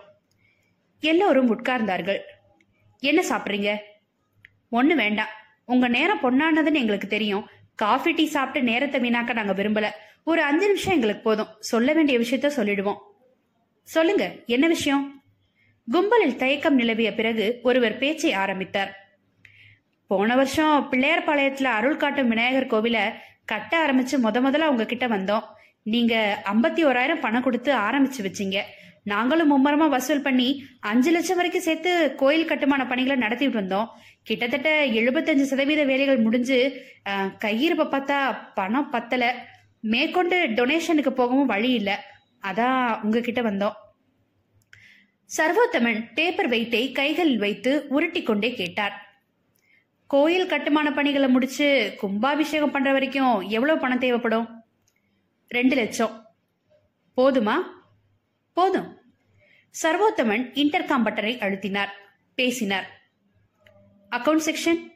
எல்லோரும் 1.00 1.62
உட்கார்ந்தார்கள். 1.62 2.18
என்ன 2.98 3.24
சாப்பிட்றீங்க? 3.28 3.76
ஒன்று 4.68 4.96
வேண்டாம். 4.96 5.28
உங்க 5.64 5.88
நேரம் 5.88 6.20
பொண்ணானதுன்னு 6.20 6.74
எங்களுக்கு 6.74 7.08
தெரியும். 7.08 7.46
காஃபி 7.74 8.12
டீ 8.12 8.26
சாப்பிட்டு 8.26 8.70
நேரத்தை 8.70 9.00
வீணாக்க 9.00 9.32
நாங்க 9.32 9.52
விரும்பல. 9.52 9.90
ஒரு 10.24 10.42
அஞ்சு 10.42 10.66
நிமிஷம் 10.66 10.94
எங்களுக்கு 10.94 11.22
போதும். 11.22 11.48
சொல்ல 11.58 11.92
வேண்டிய 11.92 12.18
விஷயத்த 12.18 12.46
சொல்லிடுவோம். 12.46 13.02
சொல்லுங்க. 13.82 14.36
என்ன 14.46 14.66
விஷயம்? 14.66 15.15
கும்பலில் 15.92 16.36
தயக்கம் 16.36 16.74
நிலவிய 16.74 17.14
பிறகு 17.14 17.44
ஒருவர் 17.62 17.98
பேச்சை 17.98 18.32
ஆரம்பித்தார். 18.32 18.90
போன 20.06 20.36
வருஷம் 20.36 20.88
பிள்ளையார்பாளையத்துல 20.90 21.68
அருள் 21.78 22.00
காட்டும் 22.02 22.28
விநாயகர் 22.28 22.72
கோவில 22.72 22.98
கட்ட 23.44 23.72
ஆரம்பிச்சு 23.84 24.16
முத 24.24 24.40
முதல்ல 24.46 24.70
உங்ககிட்ட 24.72 25.06
வந்தோம். 25.08 25.44
நீங்க 25.82 26.14
ஐம்பத்தி 26.52 26.82
ஓராயிரம் 26.84 27.20
பணம் 27.20 27.42
கொடுத்து 27.42 27.70
ஆரம்பிச்சு 27.74 28.20
வச்சீங்க. 28.26 28.58
நாங்களும் 29.12 29.50
மும்மரமா 29.52 29.88
வசூல் 29.88 30.24
பண்ணி 30.28 30.48
அஞ்சு 30.80 31.10
லட்சம் 31.10 31.36
வரைக்கும் 31.36 31.66
சேர்த்து 31.68 32.14
கோயில் 32.14 32.50
கட்டுமான 32.50 32.86
பணிகளை 32.86 33.18
நடத்திட்டு 33.18 33.60
வந்தோம். 33.60 33.88
கிட்டத்தட்ட 34.22 34.70
எழுபத்தஞ்சு 35.00 35.50
சதவீத 35.52 35.82
வேலைகள் 35.84 36.24
முடிஞ்சு 36.26 36.58
கையிருப்ப 37.08 37.44
கையிருப்பை 37.46 37.88
பார்த்தா 37.94 38.20
பணம் 38.54 38.90
பத்தல. 38.90 39.34
மேற்கொண்டு 39.80 40.36
டொனேஷனுக்கு 40.58 41.10
போகவும் 41.10 41.52
வழி 41.54 41.72
இல்லை. 41.72 41.96
அதான் 42.48 43.02
உங்ககிட்ட 43.02 43.42
வந்தோம். 43.42 43.76
சர்வோத்தமன் 45.36 46.08
டேப்பர் 46.14 46.48
வெயிட்டை 46.48 46.92
கைகளில் 46.92 47.38
வைத்து 47.38 47.86
உருட்டி 47.88 48.22
கொண்டே 48.22 48.54
கேட்டார். 48.54 49.22
கோயில் 50.06 50.46
கட்டுமான 50.46 50.92
பணிகளை 50.92 51.28
முடிச்சு 51.28 51.94
கும்பாபிஷேகம் 51.96 52.70
பண்ற 52.70 52.92
வரைக்கும் 52.92 53.40
எவ்வளவு 53.40 53.78
பணம் 53.78 53.98
தேவைப்படும்? 53.98 54.64
ரெண்டு 55.48 55.76
லட்சம். 55.76 56.26
போதுமா? 57.16 57.54
போதும். 58.52 59.00
சர்வோத்தமன் 59.82 60.50
இன்டர்காம் 60.54 61.04
பட்டனை 61.04 61.38
அழுத்தினார். 61.38 61.88
பேசினார். 62.34 63.00
அக்கவுண்ட் 64.10 64.40
செக்ஷன் 64.44 64.92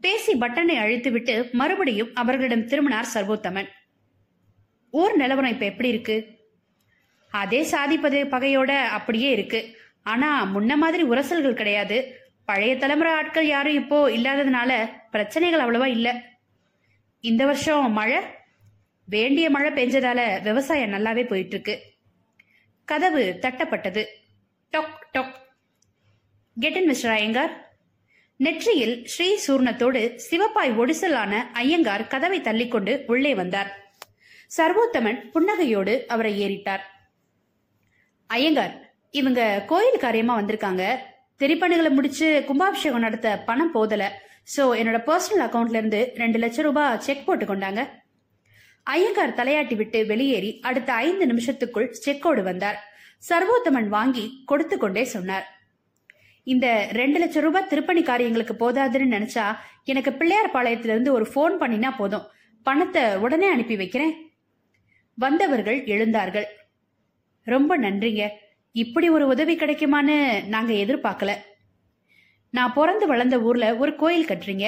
பேசி 0.00 0.34
பட்டனை 0.34 0.76
அழுத்திவிட்டு 0.78 1.50
மறுபடியும் 1.50 2.14
அவர்களிடம் 2.14 2.66
திரும்பினார் 2.66 3.06
சர்வோத்தமன் 3.14 3.68
ஊர் 4.90 5.16
நிலவரம் 5.16 5.50
இப்ப 5.50 5.64
எப்படி 5.64 5.88
இருக்கு? 5.88 6.38
அதே 7.30 7.62
சாதி 7.62 7.98
பதை 7.98 8.24
பகையோட 8.24 8.88
அப்படியே 8.88 9.30
இருக்கு. 9.30 9.76
ஆனா 10.02 10.44
முன்ன 10.44 10.76
மாதிரி 10.76 11.04
உரசல்கள் 11.04 11.52
கிடையாது. 11.52 12.18
பழைய 12.44 12.76
தலைமுறை 12.76 13.12
ஆட்கள் 13.12 13.46
யாரும் 13.46 13.74
இப்போ 13.74 14.08
இல்லாததுனால 14.08 14.90
பிரச்சனைகள் 15.10 15.60
அவ்வளவா 15.60 15.86
இல்ல. 15.86 16.22
இந்த 17.20 17.44
வருஷம் 17.44 17.92
மழை 17.92 18.22
வேண்டிய 19.06 19.50
மழை 19.50 19.72
பெஞ்சதால 19.72 20.42
விவசாயம் 20.42 20.92
நல்லாவே 20.92 21.26
போயிட்டு 21.26 21.54
இருக்கு 21.54 21.82
கதவு 22.84 23.38
தட்டப்பட்டது. 23.42 24.04
டொக் 24.72 24.96
டொக். 25.12 25.34
Get in 26.60 26.86
Mr 26.86 27.12
Iyengar. 27.12 27.74
நெற்றியில் 28.36 29.06
ஸ்ரீ 29.06 29.38
சூர்ணத்தோடு 29.46 30.20
சிவப்பாய் 30.30 30.76
ஒடிசலான 30.76 31.50
ஐயங்கார் 31.52 32.06
கதவை 32.06 32.40
தள்ளிக்கொண்டு 32.40 33.04
உள்ளே 33.06 33.34
வந்தார். 33.34 33.79
சர்வோத்தமன் 34.56 35.18
புன்னகையோடு 35.34 36.06
அவரை 36.06 36.32
ஏறிட்டார். 36.44 36.80
ஐயங்கார் 38.26 38.74
இவங்க 39.10 39.64
கோயில் 39.66 40.02
காரியமா 40.04 40.40
வந்திருக்காங்க. 40.40 40.84
திரிப்பணிகளை 41.40 41.90
முடிச்சு 41.90 42.44
கும்பாபிஷேகம் 42.46 43.04
நடத்த 43.06 43.38
பணம் 43.48 43.72
போதல. 43.72 44.02
சோ 44.56 44.62
என்னோட 44.80 44.98
பர்சனல் 45.08 45.44
அக்கவுண்ட்ல 45.46 45.80
இருந்து 45.80 46.12
ரெண்டு 46.16 46.38
லட்சம் 46.38 46.64
ரூபாய் 46.64 46.98
செக் 46.98 47.26
போட்டு 47.26 47.46
கொண்டாங்க. 47.46 47.80
ஐயங்கார் 48.82 49.38
தலையாட்டி 49.40 49.76
விட்டு 49.76 50.06
வெளியேறி 50.06 50.50
அடுத்த 50.60 50.92
ஐந்து 50.92 51.26
நிமிஷத்துக்குள் 51.26 51.90
செக்கோடு 51.90 52.42
வந்தார். 52.42 52.78
சர்வோத்தமன் 53.28 53.88
வாங்கி 53.88 54.44
கொடுத்து 54.46 54.78
கொண்டே 54.78 55.04
சொன்னார். 55.04 55.46
இந்த 56.42 56.66
ரெண்டு 56.92 57.18
லட்சம் 57.18 57.42
ரூபாய் 57.42 57.66
திருப்பணி 57.66 58.02
காரியங்களுக்கு 58.02 58.54
போதாதுன்னு 58.62 59.14
நினைச்சா 59.16 59.46
எனக்கு 59.84 60.12
பிள்ளையார் 60.12 60.54
பாளையத்திலிருந்து 60.54 61.12
ஒரு 61.18 61.28
ஃபோன் 61.34 61.56
பண்ணினா 61.62 61.92
போதும். 61.96 62.26
பணத்தை 62.62 63.04
உடனே 63.16 63.48
அனுப்பி 63.48 63.76
வைக்கிறேன். 63.76 64.14
வந்தவர்கள் 65.22 65.78
எழுந்தார்கள். 65.94 66.46
ரொம்ப 67.46 67.78
நன்றிங்க. 67.78 68.24
இப்படி 68.74 69.06
ஒரு 69.08 69.24
உதவி 69.26 69.54
கிடைக்குமான்னு 69.56 70.16
நாங்க 70.46 70.72
எதிர்பார்க்கல. 70.82 71.32
நான் 72.50 72.74
பிறந்து 72.76 73.04
வளர்ந்த 73.06 73.36
ஊர்ல 73.40 73.66
ஒரு 73.82 73.92
கோயில் 74.02 74.26
கட்டுறீங்க. 74.26 74.66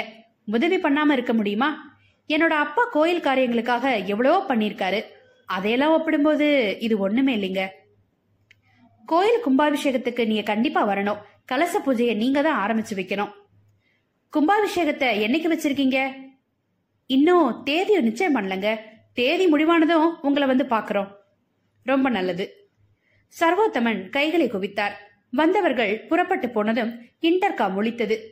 உதவி 0.56 0.76
பண்ணாம 0.76 1.12
இருக்க 1.12 1.32
முடியுமா? 1.32 1.68
என்னோட 2.28 2.54
அப்பா 2.64 2.82
கோயில் 2.96 3.26
காரியங்களுக்காக 3.26 3.84
எவ்வளவோ 4.06 4.38
பண்ணியிருக்காரு. 4.48 5.00
அதையெல்லாம் 5.46 5.94
ஒப்பிடும்போது 5.96 6.46
இது 6.80 6.94
ஒண்ணுமே 6.98 7.32
இல்லைங்க. 7.36 7.62
கோயில் 9.08 9.42
கும்பாபிஷேகத்துக்கு 9.46 10.22
நீங்க 10.26 10.44
கண்டிப்பா 10.52 10.82
வரணும். 10.88 11.22
கலச 11.52 11.76
பூஜையை 11.86 12.14
நீங்க 12.16 12.42
தான் 12.42 12.60
ஆரம்பிச்சு 12.64 12.94
வைக்கணும். 13.00 13.32
கும்பாபிஷேகத்தை 14.32 15.08
என்னைக்கு 15.26 15.48
வச்சிருக்கீங்க? 15.54 15.98
இன்னும் 17.10 17.48
தேதியை 17.64 18.00
நிச்சயம் 18.02 18.36
பண்ணலங்க. 18.36 18.68
தேதி 19.12 19.52
முடிவானதும் 19.52 20.14
உங்களை 20.22 20.48
வந்து 20.48 20.64
பார்க்குறோம். 20.64 21.16
ரொம்ப 21.82 22.08
நல்லது. 22.08 22.70
சர்வோத்தமன் 23.40 24.08
கைகளை 24.08 24.50
குவித்தார். 24.50 24.92
வந்தவர்கள் 25.30 26.00
புறப்பட்டு 26.00 26.50
போனதும் 26.50 27.00
இன்டர்காம் 27.20 27.76
ஒழித்தது 27.80 28.28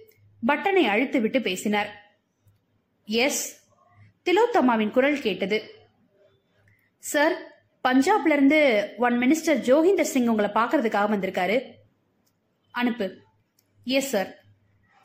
பட்டனை 0.46 0.86
அழுத்து 0.86 1.20
விட்டு 1.20 1.42
பேசினார். 1.42 2.18
எஸ் 3.04 3.68
திலோத்தமாவின் 4.24 4.90
குரல் 4.90 5.20
கேட்டது. 5.20 5.74
சார் 6.98 7.32
பஞ்சாப்ல 7.88 8.32
இருந்து 8.32 8.94
ஒன் 8.98 9.18
மினிஸ்டர் 9.18 9.58
ஜோகிந்தர் 9.58 10.00
சிங் 10.00 10.26
உங்களை 10.26 10.50
பார்க்கறதுக்காக 10.50 11.10
வந்திருக்காரு. 11.10 11.62
அனுப்பு. 12.70 13.16
எஸ் 13.84 14.08
சார் 14.08 14.39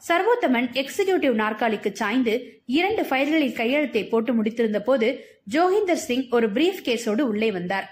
சர்வோத்தமன் 0.07 0.67
எக்ஸிகியூட்டிவ் 0.81 1.33
நாற்காலிக்கு 1.33 1.95
சாய்ந்து 1.95 2.61
இரண்டு 2.65 3.03
ஃபைல்களில் 3.03 3.55
கையெழுத்தை 3.55 4.07
போட்டு 4.07 4.43
முடித்திருந்த 4.43 4.79
போது 4.79 5.07
ஜோகிந்தர் 5.49 6.03
சிங் 6.07 6.29
ஒரு 6.29 6.51
பிரீஃப் 6.51 6.83
கேஸோடு 6.83 7.21
உள்ளே 7.21 7.51
வந்தார். 7.51 7.87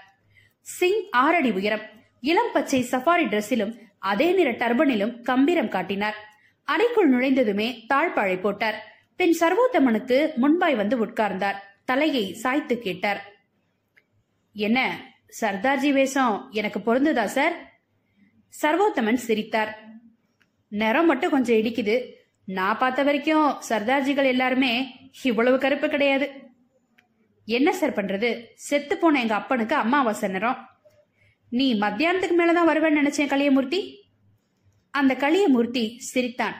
சிங் 0.60 1.08
ஆறடி 1.10 1.50
உயரம். 1.50 1.82
இளம் 2.20 2.50
பச்சை 2.52 2.86
சஃபாரி 2.90 3.24
டிரெஸ்ஸிலும் 3.32 3.78
அதே 3.98 4.32
நிற 4.32 4.50
டர்பனிலும் 4.52 5.20
கம்பீரம் 5.20 5.68
காட்டினார். 5.68 6.14
அறைக்குள் 6.62 7.12
நுழைந்ததுமே 7.12 7.86
தாழ்பாழை 7.94 8.40
போட்டார். 8.40 8.78
பின் 9.16 9.36
சர்வோத்தமனுக்கு 9.40 10.30
முன்பாய் 10.42 10.76
வந்து 10.76 11.06
உட்கார்ந்தார். 11.06 11.54
தலையை 11.84 12.34
சாய்த்து 12.34 12.78
கேட்டார். 12.78 13.32
என்ன 14.52 15.00
சர்தார்ஜி 15.40 15.92
வேஷம் 15.92 16.48
எனக்கு 16.50 16.78
பொருந்துதா 16.78 17.24
சார்? 17.24 17.54
சர்வோத்தமன் 18.62 19.24
சிரித்தார். 19.26 19.82
நிறம் 20.68 21.06
மட்டும் 21.06 21.30
கொஞ்சம் 21.30 21.56
இடிக்குது. 21.56 22.10
நான் 22.44 22.78
பார்த்த 22.78 23.02
வரைக்கும் 23.02 23.54
சர்தார்ஜிகள் 23.68 24.24
எல்லாருமே 24.24 24.94
இவ்வளவு 25.22 25.58
கருப்பு 25.58 25.88
கிடையாது. 25.88 26.32
என்ன 27.46 27.72
சார் 27.72 27.92
பண்றது? 27.92 28.44
செத்து 28.54 28.98
போன 28.98 29.20
எங்க 29.20 29.34
அப்பனுக்கு 29.34 29.74
அம்மாவாசை 29.74 30.28
நிறம். 30.28 30.68
நீ 31.48 31.74
மத்தியானத்துக்கு 31.74 32.34
மேலதான் 32.38 32.68
வருவேன்னு 32.68 33.00
நினைச்சேன் 33.02 33.28
கலியமூர்த்தி. 33.28 34.00
அந்த 34.90 35.14
கலியமூர்த்தி 35.14 35.98
சிரித்தான். 35.98 36.54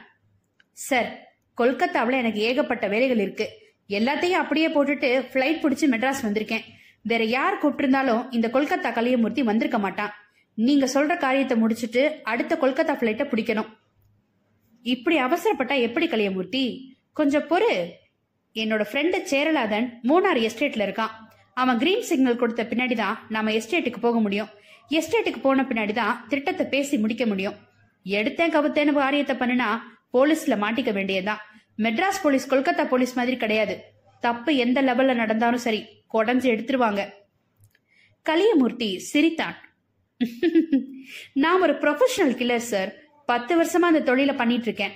சார் 0.72 1.36
கொல்கத்தாவில் 1.54 2.16
எனக்கு 2.16 2.40
ஏகப்பட்ட 2.40 2.88
வேலைகள் 2.88 3.18
இருக்கு. 3.18 3.48
எல்லாத்தையும் 3.88 4.42
அப்படியே 4.42 4.68
போட்டுட்டு 4.68 5.26
ஃப்ளைட் 5.32 5.62
பிடிச்சி 5.62 5.86
மெட்ராஸ் 5.90 6.22
வந்திருக்கேன். 6.22 6.62
வேற 7.02 7.24
யார் 7.24 7.60
கூப்பிட்டிருந்தாலும் 7.62 8.26
இந்த 8.30 8.48
கொல்கத்தா 8.48 8.92
கலியமூர்த்தி 8.92 9.42
வந்திருக்க 9.42 9.78
மாட்டான். 9.78 10.12
நீங்க 10.54 10.86
சொல்ற 10.86 11.16
காரியத்தை 11.16 11.56
முடிச்சிட்டு 11.56 12.20
அடுத்த 12.22 12.58
கொல்கத்தா 12.60 12.94
ஃப்ளைட்டை 12.94 13.26
பிடிக்கணும். 13.28 13.82
இப்படி 14.84 15.20
அவசரப்பட்டா 15.20 15.80
எப்படி 15.80 16.06
கலியமூர்த்தி? 16.06 16.94
கொஞ்சம் 17.12 17.42
பொறு. 17.42 17.86
என்னோட 18.54 18.82
ஃப்ரெண்டு 18.92 19.22
சேரலாதன் 19.22 20.00
மூணார் 20.02 20.40
எஸ்டேட்ல 20.46 20.84
இருக்கான். 20.86 21.10
அவன் 21.54 21.78
கிரீன் 21.78 22.02
சிக்னல் 22.02 22.36
கொடுத்த 22.36 22.62
பின்னாடி 22.62 22.94
தான் 22.94 23.26
நாம 23.28 23.50
எஸ்டேட்டுக்கு 23.50 23.98
போக 24.00 24.20
முடியும். 24.20 24.48
எஸ்டேட்டுக்கு 24.90 25.40
போன 25.42 25.62
பின்னாடி 25.62 25.92
தான் 25.92 26.24
திட்டத்தை 26.28 26.66
பேசி 26.66 26.98
முடிக்க 26.98 27.26
முடியும். 27.26 27.54
எடுத்தேன் 28.04 28.54
கவுத்தேன்னு 28.56 28.92
காரியத்தை 28.92 29.36
பண்ணுனா 29.36 29.80
போலீஸ்ல 30.12 30.56
மாட்டிக்க 30.60 30.92
வேண்டியதுதான். 30.92 31.38
மெட்ராஸ் 31.78 32.22
போலீஸ் 32.22 32.54
கொல்கத்தா 32.54 32.88
போலீஸ் 32.88 33.14
மாதிரி 33.14 33.36
கிடையாது. 33.36 33.80
தப்பு 34.20 34.56
எந்த 34.56 34.82
லெவல்ல 34.82 35.14
நடந்தாலும் 35.14 35.64
சரி 35.66 35.84
கொடைஞ்சு 36.12 36.50
எடுத்துருவாங்க. 36.54 37.10
கலியமூர்த்தி 38.26 38.96
சிரித்தான். 38.96 39.56
நாம் 41.32 41.60
ஒரு 41.60 41.72
ப்ரொஃபஷனல் 41.72 42.36
கில்லர் 42.40 42.68
சார் 42.72 43.03
பத்து 43.26 43.62
வருஷமா 43.62 43.88
அந்த 43.90 44.00
தொழிலை 44.00 44.34
பண்ணிட்டு 44.34 44.64
இருக்கேன் 44.64 44.94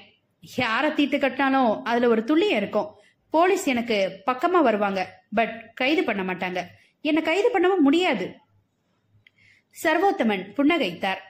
யாரை 0.56 0.94
தீர்த்து 0.94 1.18
கட்டினாலும் 1.18 1.82
அதுல 1.82 2.08
ஒரு 2.08 2.22
துள்ளியம் 2.26 2.56
இருக்கும். 2.56 2.90
போலீஸ் 3.30 3.64
எனக்கு 3.66 4.22
பக்கமா 4.26 4.60
வருவாங்க 4.62 5.24
பட் 5.34 5.74
கைது 5.74 6.04
பண்ண 6.04 6.22
மாட்டாங்க. 6.22 6.62
என்னை 7.00 7.22
கைது 7.22 7.48
பண்ணவும் 7.54 7.82
முடியாது. 7.82 8.26
சர்வோத்தமன் 9.82 10.44
புன்னகைத்தார். 10.56 11.20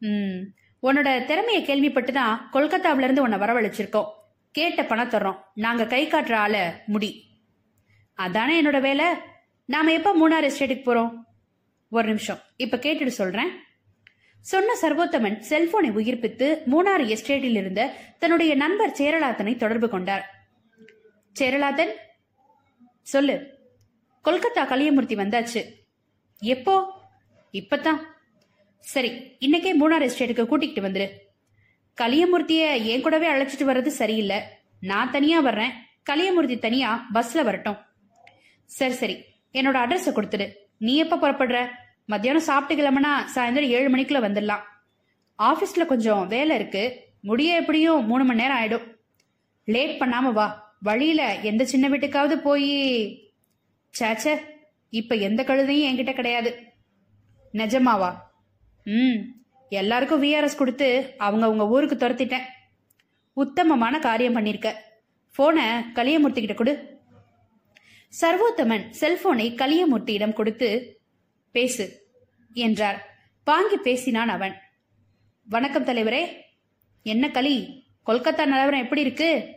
ம் 0.00 0.42
உன்னோட 0.82 1.24
திறமையை 1.24 1.64
கேள்விப்பட்டு 1.64 2.12
தான் 2.12 2.50
கொல்கத்தாவில 2.52 3.02
இருந்து 3.02 3.22
உன்னை 3.22 3.38
வரவழைச்சிருக்கோம். 3.38 4.10
கேட்ட 4.50 4.84
பணம் 4.84 5.10
தர்றோம். 5.10 5.38
நாங்க 5.54 5.86
கை 5.86 6.06
காட்டுற 6.06 6.34
ஆள 6.34 6.82
முடி. 6.86 7.10
அதானே 8.14 8.62
என்னோட 8.62 8.80
வேலை? 8.80 9.06
நாம 9.64 9.92
எப்ப 9.92 10.10
மூணார் 10.14 10.44
எஸ்டேட்டுக்கு 10.44 10.86
போறோம்? 10.86 11.12
ஒரு 11.88 12.06
நிமிஷம். 12.06 12.38
இப்ப 12.56 12.76
கேட்டுட்டு 12.76 13.06
சொல்றேன். 13.06 13.50
சொன்ன 14.44 14.76
சர்வோத்தமன் 14.82 15.42
செல்போனை 15.48 15.90
உயிர்ப்பித்து 15.90 16.58
மூணாறு 16.70 17.04
எஸ்டேட்டில் 17.04 17.56
இருந்த 17.56 17.92
தன்னுடைய 18.18 18.54
நண்பர் 18.54 18.90
சேரலாதனை 18.90 19.56
தொடர்பு 19.56 19.88
கொண்டார். 19.88 20.48
சேரலாதன் 21.32 21.90
சொல்லு. 23.02 23.58
கொல்கத்தா 24.24 24.66
கலியமூர்த்தி 24.66 25.14
வந்தாச்சு. 25.14 25.62
எப்போ? 26.40 26.92
இப்பதான் 27.52 27.98
சரி 28.80 29.36
இன்னைக்கே 29.40 29.72
மூணார் 29.80 30.10
எஸ்டேட்டுக்கு 30.10 30.46
கூட்டிகிட்டு 30.46 30.84
வந்துரு. 30.86 31.08
கலியமூர்த்திய 32.00 32.84
என் 32.84 33.02
கூடவே 33.02 33.28
அழைச்சிட்டு 33.28 33.64
வர்றது 33.66 33.86
சரியில்லை. 33.86 34.40
நான் 34.80 35.10
தனியா 35.10 35.40
வர்றேன். 35.40 35.72
கலியமூர்த்தி 36.10 36.58
தனியா 36.58 37.06
பஸ்ல 37.14 37.44
வரட்டும். 37.44 37.76
சரி 38.64 38.92
சரி. 38.92 39.24
என்னோட 39.52 39.76
அட்ரஸ 39.86 40.12
கொடுத்துடு. 40.14 40.52
நீ 40.78 40.96
எப்ப 40.96 41.16
புறப்படுற? 41.16 41.82
மத்தியானம் 42.06 42.42
சாப்பிட்டு 42.42 42.82
கிளம்புனா 42.82 43.14
சாயந்தரம் 43.34 43.68
ஏழு 43.68 43.96
மணிக்குள்ள 43.96 44.20
வந்துடலாம். 44.20 44.60
ஆஃபீஸில் 45.38 45.86
கொஞ்சம் 45.86 46.26
வேலை 46.26 46.56
இருக்கு. 46.56 47.00
முடிய 47.20 47.56
எப்படியும் 47.56 48.06
மூணு 48.06 48.24
மணி 48.24 48.40
நேரம் 48.40 48.58
ஆயிடும். 48.58 48.96
லேட் 49.64 50.00
பண்ணாம 50.00 50.32
வா. 50.32 50.76
வழியில 50.80 51.38
எந்த 51.40 51.64
சின்ன 51.64 51.88
வீட்டுக்காவது 51.88 52.34
போய். 52.34 53.32
சேச்சே 53.98 54.38
இப்ப 54.90 55.14
எந்த 55.14 55.42
கழுதையும் 55.42 55.92
என்கிட்ட 55.92 56.12
கிடையாது. 56.12 56.62
நிஜமாவா? 57.52 58.14
ம். 58.84 59.18
எல்லாருக்கும் 59.68 60.22
விஆர்எஸ் 60.22 60.56
கொடுத்து 60.56 61.14
அவங்க 61.18 61.46
அவங்க 61.46 61.68
ஊருக்கு 61.68 62.08
துரத்திட்டேன். 62.08 62.42
உத்தமமான 63.32 63.98
காரியம் 63.98 64.36
பண்ணிருக்க. 64.36 64.72
போனை 65.34 65.64
கலியமூர்த்தி 65.64 66.46
கிட்ட 66.46 66.54
கொடு. 66.54 66.98
சர்வோத்தமன் 68.20 68.84
செல்போனை 69.00 69.54
கலியமூர்த்தியிடம் 69.54 70.32
கொடுத்து 70.32 70.98
பேசு 71.54 72.06
என்றார். 72.52 73.16
வாங்கி 73.44 73.76
பேசினான் 73.76 74.28
அவன். 74.28 74.54
வணக்கம் 75.48 75.84
தலைவரே. 75.84 76.32
என்ன 77.02 77.30
களி? 77.30 77.86
கொல்கத்தா 78.06 78.44
நிலவரம் 78.44 78.80
எப்படி 78.80 79.00
இருக்கு? 79.00 79.48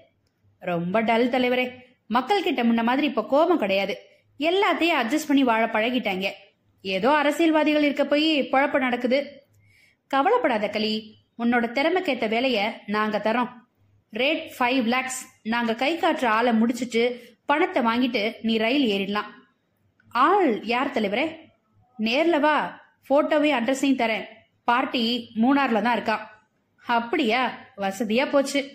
ரொம்ப 0.59 1.01
டல் 1.01 1.29
தலைவரே. 1.29 1.71
மக்கள் 2.07 2.43
கிட்ட 2.43 2.63
முன்ன 2.63 2.83
மாதிரி 2.83 3.07
இப்ப 3.07 3.25
கோபம் 3.25 3.57
கிடையாது. 3.57 3.97
எல்லாத்தையும் 4.39 4.99
அட்ஜஸ்ட் 5.01 5.27
பண்ணி 5.27 5.43
வாழ 5.43 5.65
பழகிட்டாங்க. 5.65 6.31
ஏதோ 6.81 7.11
அரசியல்வாதிகள் 7.11 7.83
இருக்க 7.83 8.05
போய் 8.05 8.49
குழப்பம் 8.49 8.81
நடக்குது. 8.81 9.43
கவலைப்படாத 10.07 10.69
களி. 10.69 11.17
உன்னோட 11.37 11.71
திறமைக்கேத்த 11.71 12.29
வேலைய 12.29 12.81
நாங்க 12.85 13.17
தரோம் 13.17 13.49
ரேட் 14.13 14.51
ஃபைவ் 14.59 14.83
லேக்ஸ் 14.83 15.39
நாங்க 15.43 15.75
கை 15.75 15.97
காட்டுற 15.97 16.25
ஆளை 16.25 16.53
முடிச்சிட்டு 16.53 17.35
பணத்தை 17.45 17.83
வாங்கிட்டு 17.83 18.33
நீ 18.41 18.57
ரயில் 18.57 18.89
ஏறிடலாம். 18.91 19.29
ஆள் 20.09 20.65
யார் 20.65 20.91
தலைவரே? 20.91 21.45
நேர்ல 21.99 22.39
வா 22.39 22.85
போட்டோவையும் 23.09 23.59
அட்ரஸையும் 23.59 24.01
தரேன். 24.01 24.25
பார்ட்டி 24.63 25.31
மூணார்ல 25.35 25.81
தான் 25.81 25.99
இருக்கான் 25.99 26.25
அப்படியா 26.87 27.57
வசதியா 27.77 28.29
போச்சு. 28.29 28.71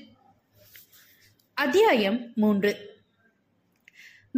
அத்தியாயம் 1.54 2.32
மூன்று. 2.34 2.90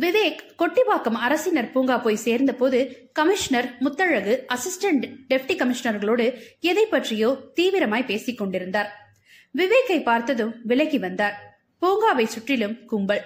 விவேக் 0.01 0.39
கொட்டிவாக்கம் 0.59 1.21
அரசினர் 1.27 1.71
பூங்கா 1.71 1.99
போய் 1.99 2.17
சேர்ந்த 2.17 2.55
போது 2.55 3.11
கமிஷனர் 3.13 3.77
முத்தழகு 3.79 4.47
அசிஸ்டன்ட் 4.49 5.17
டெப்டி 5.29 5.55
கமிஷனர்களோடு 5.57 6.41
எதை 6.61 6.87
பற்றியோ 6.87 7.53
தீவிரமாய் 7.61 8.05
பேசிக் 8.05 8.39
கொண்டிருந்தார். 8.39 9.17
விவேக்கை 9.51 10.03
பார்த்ததும் 10.03 10.61
விலகி 10.63 10.99
வந்தார். 10.99 11.59
பூங்காவை 11.83 12.25
சுற்றிலும் 12.25 12.87
கும்பல். 12.87 13.25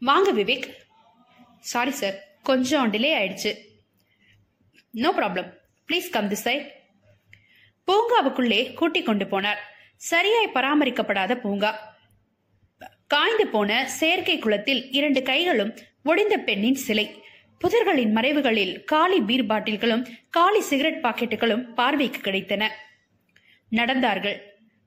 வாங்க 0.00 0.32
விவேக். 0.32 0.70
சாரி 1.58 1.90
சார் 1.90 2.14
கொஞ்சம் 2.42 2.92
டிலே 2.92 3.12
ஆயிடுச்சு. 3.20 3.69
No 4.94 5.10
problem 5.16 5.48
please 5.88 6.06
come 6.14 6.28
this 6.30 6.44
side 6.46 6.64
பூங்காவுக்குள்ளே 7.88 8.74
கூட்டிக் 8.74 9.06
கொண்டு 9.06 9.24
போனார். 9.24 9.60
சரியாய் 9.96 10.54
பராமரிக்கப்படாத 10.54 11.32
பூங்கா. 11.40 11.70
காய்ந்து 13.06 13.46
போன 13.46 13.86
செயற்கை 13.98 14.38
குளத்தில் 14.38 14.90
இரண்டு 14.90 15.22
கைகளும் 15.22 15.72
ஒடிந்த 16.04 16.36
பெண்ணின் 16.48 16.74
சிலை. 16.74 17.06
புதர்களின் 17.58 18.12
மறைவுகளில் 18.16 18.84
காலி 18.84 19.20
பீர் 19.20 19.46
பாட்டில்களும் 19.46 20.04
காலி 20.30 20.60
சிகரெட் 20.60 21.02
பாக்கெட்டுகளும் 21.04 21.64
பார்வைக்கு 21.74 22.30
கிடைத்தன. 22.30 22.68
நடந்தார்கள். 23.72 24.38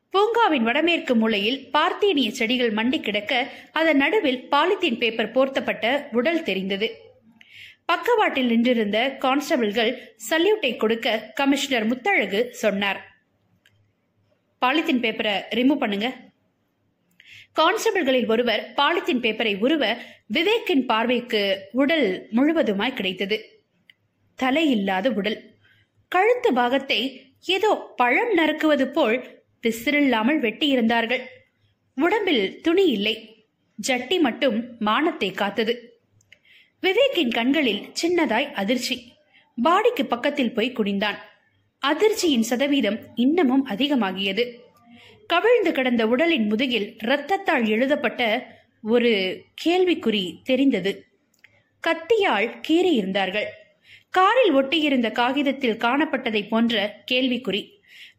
பூங்காவின் 0.09 0.67
வடமேற்கு 0.69 1.15
மூலையில் 1.15 1.59
பார்த்தீனிய 1.77 2.29
செடிகள் 2.29 2.73
மண்டி 2.73 3.01
கிடக்க 3.01 3.47
அதன் 3.71 3.97
நடுவில் 3.97 4.43
பாலித்தீன் 4.51 4.97
பேப்பர் 4.97 5.31
போர்த்தப்பட்ட 5.31 5.85
உடல் 6.11 6.43
தெரிந்தது. 6.43 7.02
பக்கவாட்டில் 7.89 8.49
நின்றிருந்த 8.51 9.17
கான்ஸ்டபிள்கள் 9.23 9.91
சல்யூட்டை 10.29 10.77
கொடுக்க 10.77 11.33
கமிஷனர் 11.33 11.85
முத்தழகு 11.85 12.39
சொன்னார். 12.51 12.99
பாலித்தீன் 14.61 15.01
பேப்பரை 15.05 15.33
ரிமூவ் 15.49 15.81
பண்ணுங்க. 15.83 16.07
கான்ஸ்டபிள்களில் 17.59 18.27
ஒருவர் 18.27 18.73
பாலித்தீன் 18.75 19.23
பேப்பரை 19.25 19.53
உருவ 19.59 19.83
விவேக்கின் 20.35 20.85
பார்வைக்கு 20.85 21.69
உடல் 21.71 22.07
முழுவதுமாய் 22.31 22.97
கிடைத்தது. 22.99 23.37
தலை 24.35 24.69
இல்லாத 24.69 25.09
உடல். 25.09 25.37
கழுத்து 26.07 26.53
பாகத்தை 26.53 27.01
ஏதோ 27.45 27.93
பழம் 27.95 28.33
நறுக்குவது 28.37 28.87
போல் 28.87 29.17
பிசிறில்லாமல் 29.63 30.39
வெட்டியிருந்தார்கள். 30.39 31.23
உடம்பில் 31.93 32.61
துணி 32.61 32.85
இல்லை. 32.85 33.15
ஜட்டி 33.79 34.19
மட்டும் 34.19 34.57
மானத்தை 34.79 35.31
காத்தது. 35.31 35.92
விவேக்கின் 36.83 37.29
கண்களில் 37.29 37.91
சின்னதாய் 38.01 38.51
அதிர்ச்சி. 38.51 39.13
பாடிக்கு 39.63 40.03
பக்கத்தில் 40.03 40.53
போய் 40.53 40.73
குனிந்தான். 40.73 41.15
அதிர்ச்சியின் 41.85 42.39
சதவீதம் 42.39 42.99
இன்னமும் 43.15 43.67
அதிகமாகியது. 43.67 44.55
கவிழ்ந்து 45.27 45.71
கிடந்த 45.71 46.07
உடலின் 46.07 46.47
முதுகில் 46.47 46.95
இரத்தத்தால் 47.03 47.67
எழுதப்பட்ட 47.67 48.47
ஒரு 48.81 49.43
கேள்விக்குறி 49.65 50.41
தெரிந்தது. 50.43 51.05
கத்தியால் 51.87 52.61
கீறியிருந்தார்கள். 52.67 53.45
காரில் 54.09 54.55
ஒட்டியிருந்த 54.55 55.11
காகிதத்தில் 55.11 55.77
காணப்பட்டதை 55.77 56.47
போன்ற 56.47 57.03
கேள்விக்குறி. 57.11 57.69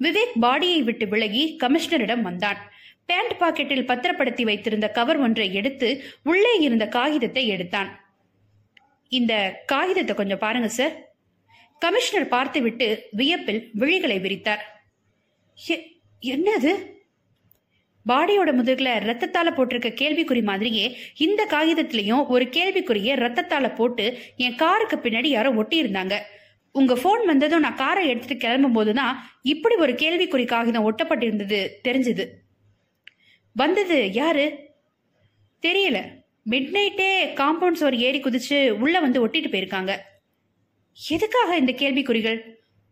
விவேக் 0.00 0.37
பாடியை 0.40 0.83
விட்டு 0.83 1.09
விலகி 1.09 1.57
கமிஷனரிடம் 1.61 2.20
வந்தான். 2.20 2.72
பேண்ட் 3.07 3.33
பாக்கெட்டில் 3.40 3.85
பத்திரப்படுத்தி 3.85 4.44
வைத்திருந்த 4.44 4.88
கவர் 4.88 5.16
ஒன்றை 5.16 5.55
எடுத்து 5.55 6.03
உள்ளே 6.22 6.59
இருந்த 6.59 6.88
காகிதத்தை 6.88 7.48
எடுத்தான். 7.48 8.03
இந்த 9.08 9.62
காகிதத்தை 9.66 10.16
கொஞ்சம் 10.16 10.38
பாருங்க 10.38 10.68
சார் 10.68 11.12
கமிஷனர் 11.78 12.28
பார்த்துவிட்டு 12.28 13.08
வியப்பில் 13.10 13.70
விழிகளை 13.78 14.20
விரித்தார். 14.20 14.62
என்னது? 16.22 16.92
பாடியோட 18.08 18.50
முதுகுல 18.52 18.88
ரத்தத்தால 19.00 19.50
போட்டிருக்க 19.50 19.94
கேள்விக்குறி 20.00 20.42
மாதிரியே 20.42 20.96
இந்த 21.16 21.46
காகிதத்திலையும் 21.50 22.26
ஒரு 22.26 22.44
கேள்விக்குறிய 22.44 23.16
ரத்தத்தால 23.16 23.74
போட்டு 23.74 24.18
என் 24.36 24.54
காருக்கு 24.54 24.96
பின்னாடி 24.96 25.26
யாரோ 25.26 25.52
ஒட்டி 25.52 25.82
இருந்தாங்க 25.82 26.20
உங்க 26.72 26.94
ஃபோன் 26.94 27.26
வந்ததும் 27.26 27.60
நான் 27.60 27.74
காரை 27.74 28.08
எடுத்துட்டு 28.08 28.36
கிளம்பும் 28.36 28.72
போதுதான் 28.72 29.30
இப்படி 29.42 29.74
ஒரு 29.74 29.92
கேள்விக்குறி 29.92 30.46
காகிதம் 30.46 30.92
ஒட்டப்பட்டிருந்தது 30.92 31.68
தெரிஞ்சது. 31.84 32.26
வந்தது 33.52 34.12
யாரு? 34.12 34.58
தெரியல. 35.62 36.23
மிட் 36.50 36.72
நைட்டே 36.74 37.11
காம்பவுண்ட் 37.40 37.78
சுவர் 37.80 37.96
ஏறி 37.96 38.18
குதிச்சு 38.20 38.70
உள்ள 38.70 39.00
வந்து 39.00 39.26
ஒட்டிட்டு 39.26 39.50
போயிருக்காங்க. 39.50 39.92
எதுக்காக 40.98 41.57
இந்த 41.57 41.72
கேள்விக்குறிகள்? 41.72 42.38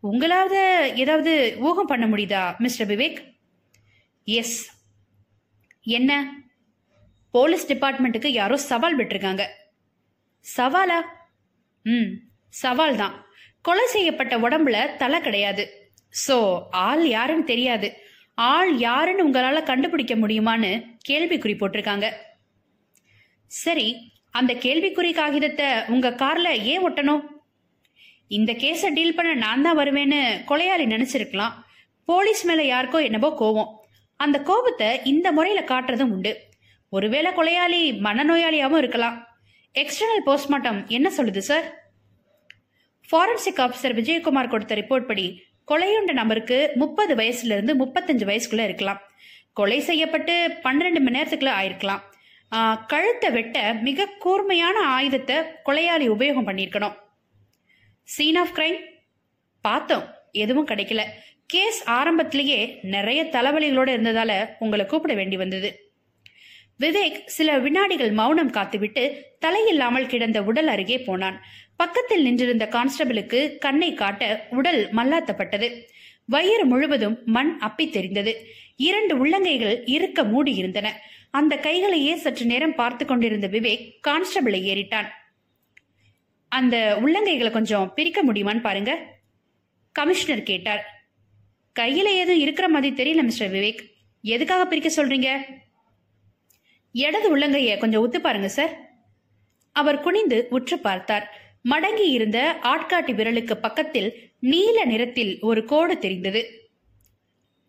உங்களாவது 0.03 0.61
ஏதாவது 0.95 1.33
ஊகம் 1.59 1.87
பண்ண 1.87 2.07
முடியுதா 2.07 2.55
மிஸ்டர் 2.59 2.88
விவேக்? 2.88 3.19
எஸ் 4.25 4.57
என்ன? 5.83 6.11
போலீஸ் 7.31 7.69
டிபார்ட்மெண்ட்டுக்கு 7.73 8.27
யாரோ 8.27 8.57
சவால் 8.57 8.99
விட்டுருக்காங்க. 8.99 9.45
சவாலா? 10.57 10.99
ம் 11.83 12.11
சவால் 12.49 12.97
தான். 12.97 13.15
கொலை 13.61 13.87
செய்யப்பட்ட 13.87 14.35
உடம்புல 14.38 14.97
தலை 14.97 15.21
கிடையாது. 15.21 15.65
ஸோ 16.27 16.62
ஆள் 16.71 17.07
யாருன்னு 17.07 17.45
தெரியாது. 17.45 17.88
ஆள் 18.35 18.79
யாருன்னு 18.79 19.27
உங்களால 19.29 19.62
கண்டுபிடிக்க 19.62 20.15
முடியுமான்னு 20.15 20.71
கேள்விக்குறி 21.09 21.55
போட்டிருக்காங்க. 21.59 22.09
சரி 23.61 23.88
அந்த 24.38 24.53
கேள்விக்குறி 24.65 25.11
காகிதத்தை 25.19 25.69
உங்க 25.95 26.11
கார்ல 26.23 26.49
ஏன் 26.73 26.85
ஒட்டணும்? 26.88 27.23
இந்த 28.37 28.51
கேஸை 28.62 28.91
டீல் 28.97 29.17
பண்ண 29.17 29.33
நான் 29.45 29.65
தான் 29.67 29.79
வருவேன்னு 29.79 30.21
கொலையாளி 30.51 30.85
நினைச்சிருக்கலாம். 30.95 31.57
போலீஸ் 32.11 32.43
மேல 32.49 32.62
யாருக்கோ 32.65 33.01
என்னவோ 33.09 33.31
கோவம். 33.41 33.71
அந்த 34.25 34.38
கோபத்தை 34.49 34.88
இந்த 35.12 35.29
முறையில 35.37 35.61
காட்டுறதும் 35.73 36.12
உண்டு. 36.17 36.33
ஒருவேளை 36.97 37.31
கொலையாளி 37.38 37.81
மனநோயாளியாவும் 38.07 38.81
இருக்கலாம். 38.83 39.19
எக்ஸ்டர்னல் 39.83 40.27
போஸ்ட்மார்ட்டம் 40.29 40.81
என்ன 40.97 41.11
சொல்லுது 41.19 41.43
சார் 41.51 41.67
ஃபாரன்சிக் 43.09 43.62
ஆஃபீஸர் 43.65 43.97
விஜயகுமார் 43.99 44.53
கொடுத்த 44.55 44.75
ரிப்போர்ட் 44.81 45.09
படி 45.11 45.27
கொலையுண்ட 45.71 46.12
நபருக்கு 46.21 46.59
முப்பது 46.83 47.12
வயசுல 47.21 47.57
இருந்து 47.57 47.75
முப்பத்தஞ்சு 47.83 48.25
வயசுக்குள்ள 48.31 48.65
இருக்கலாம். 48.69 49.01
கொலை 49.61 49.79
செய்யப்பட்டு 49.88 50.35
பன்னிரெண்டு 50.67 51.01
மணி 51.05 51.17
நேரத்துக்குள்ள 51.19 51.53
ஆயிருக்கலாம். 51.61 52.03
கழுத்தை 52.87 53.29
வெட்ட 53.31 53.59
மிக 53.87 54.07
கூர்மையான 54.25 54.79
ஆயுதத்தை 54.97 55.37
கொலையாளி 55.67 56.07
உபயோகம் 56.15 56.49
பண்ணியிருக்கணும். 56.49 56.97
சீன் 58.03 58.37
ஆஃப் 58.37 58.55
கிரைம் 58.57 58.81
பார்த்தோம். 59.65 60.07
எதுவும் 60.33 60.67
கிடைக்கல. 60.67 61.03
கேஸ் 61.47 61.81
ஆரம்பத்திலேயே 61.99 62.59
நிறைய 62.83 63.21
தலைவலிகளோடு 63.25 63.91
இருந்ததால 63.97 64.33
உங்களை 64.59 64.85
கூப்பிட 64.87 65.15
வேண்டி 65.15 65.37
வந்தது. 65.37 65.71
விவேக் 66.81 67.19
சில 67.37 67.59
வினாடிகள் 67.59 68.12
மௌனம் 68.12 68.53
காத்துவிட்டு 68.53 69.03
தலையில்லாமல் 69.45 70.11
கிடந்த 70.12 70.38
உடல் 70.43 70.67
அருகே 70.67 70.99
போனான். 71.01 71.37
பக்கத்தில் 71.77 72.23
நின்றிருந்த 72.23 72.65
கான்ஸ்டபிளுக்கு 72.71 73.41
கண்ணை 73.59 73.91
காட்ட 73.95 74.47
உடல் 74.51 74.81
மல்லாத்தப்பட்டது. 74.95 75.69
வயிறு 76.25 76.65
முழுவதும் 76.65 77.17
மண் 77.25 77.53
அப்பி 77.61 77.85
தெரிந்தது 77.91 78.33
இரண்டு 78.88 79.15
உள்ளங்கைகள் 79.23 79.79
இருக்க 79.85 80.25
மூடி 80.25 80.53
இருந்தன 80.55 80.88
அந்த 81.33 81.57
கைகளையே 81.57 82.14
சற்று 82.14 82.47
நேரம் 82.47 82.75
பார்த்து 82.75 83.07
கொண்டிருந்த 83.07 83.49
விவேக் 83.49 83.99
கான்ஸ்டபிளை 84.09 84.61
ஏறிட்டான். 84.61 85.07
அந்த 86.49 86.99
உள்ளங்கைகளை 87.01 87.51
கொஞ்சம் 87.51 87.95
பிரிக்க 87.95 88.25
முடியுமான்னு 88.25 88.61
பாருங்க. 88.61 89.07
கமிஷனர் 89.92 90.42
கேட்டார். 90.42 91.11
கையில 91.81 92.05
ஏதும் 92.05 92.38
இருக்கிற 92.38 92.68
மாதிரி 92.68 92.95
தெரியல 93.03 93.23
மிஸ்டர் 93.23 93.51
விவேக். 93.51 93.79
எதுக்காக 94.23 94.66
பிரிக்க 94.66 95.05
சொல்றீங்க? 95.05 95.42
இடது 96.92 97.38
உள்ளங்கைய 97.38 97.79
கொஞ்சம் 97.79 98.01
ஒத்து 98.01 98.21
பாருங்க 98.21 98.49
சார். 98.49 98.90
அவர் 99.73 100.01
குனிந்து 100.01 100.47
உற்று 100.51 100.79
பார்த்தார். 100.79 101.40
மடங்கி 101.64 102.11
இருந்த 102.11 102.59
ஆட்காட்டி 102.62 103.12
விரலுக்கு 103.12 103.55
பக்கத்தில் 103.55 104.33
நீல 104.38 104.85
நிறத்தில் 104.85 105.40
ஒரு 105.40 105.64
கோடு 105.64 105.99
தெரிந்தது. 105.99 106.71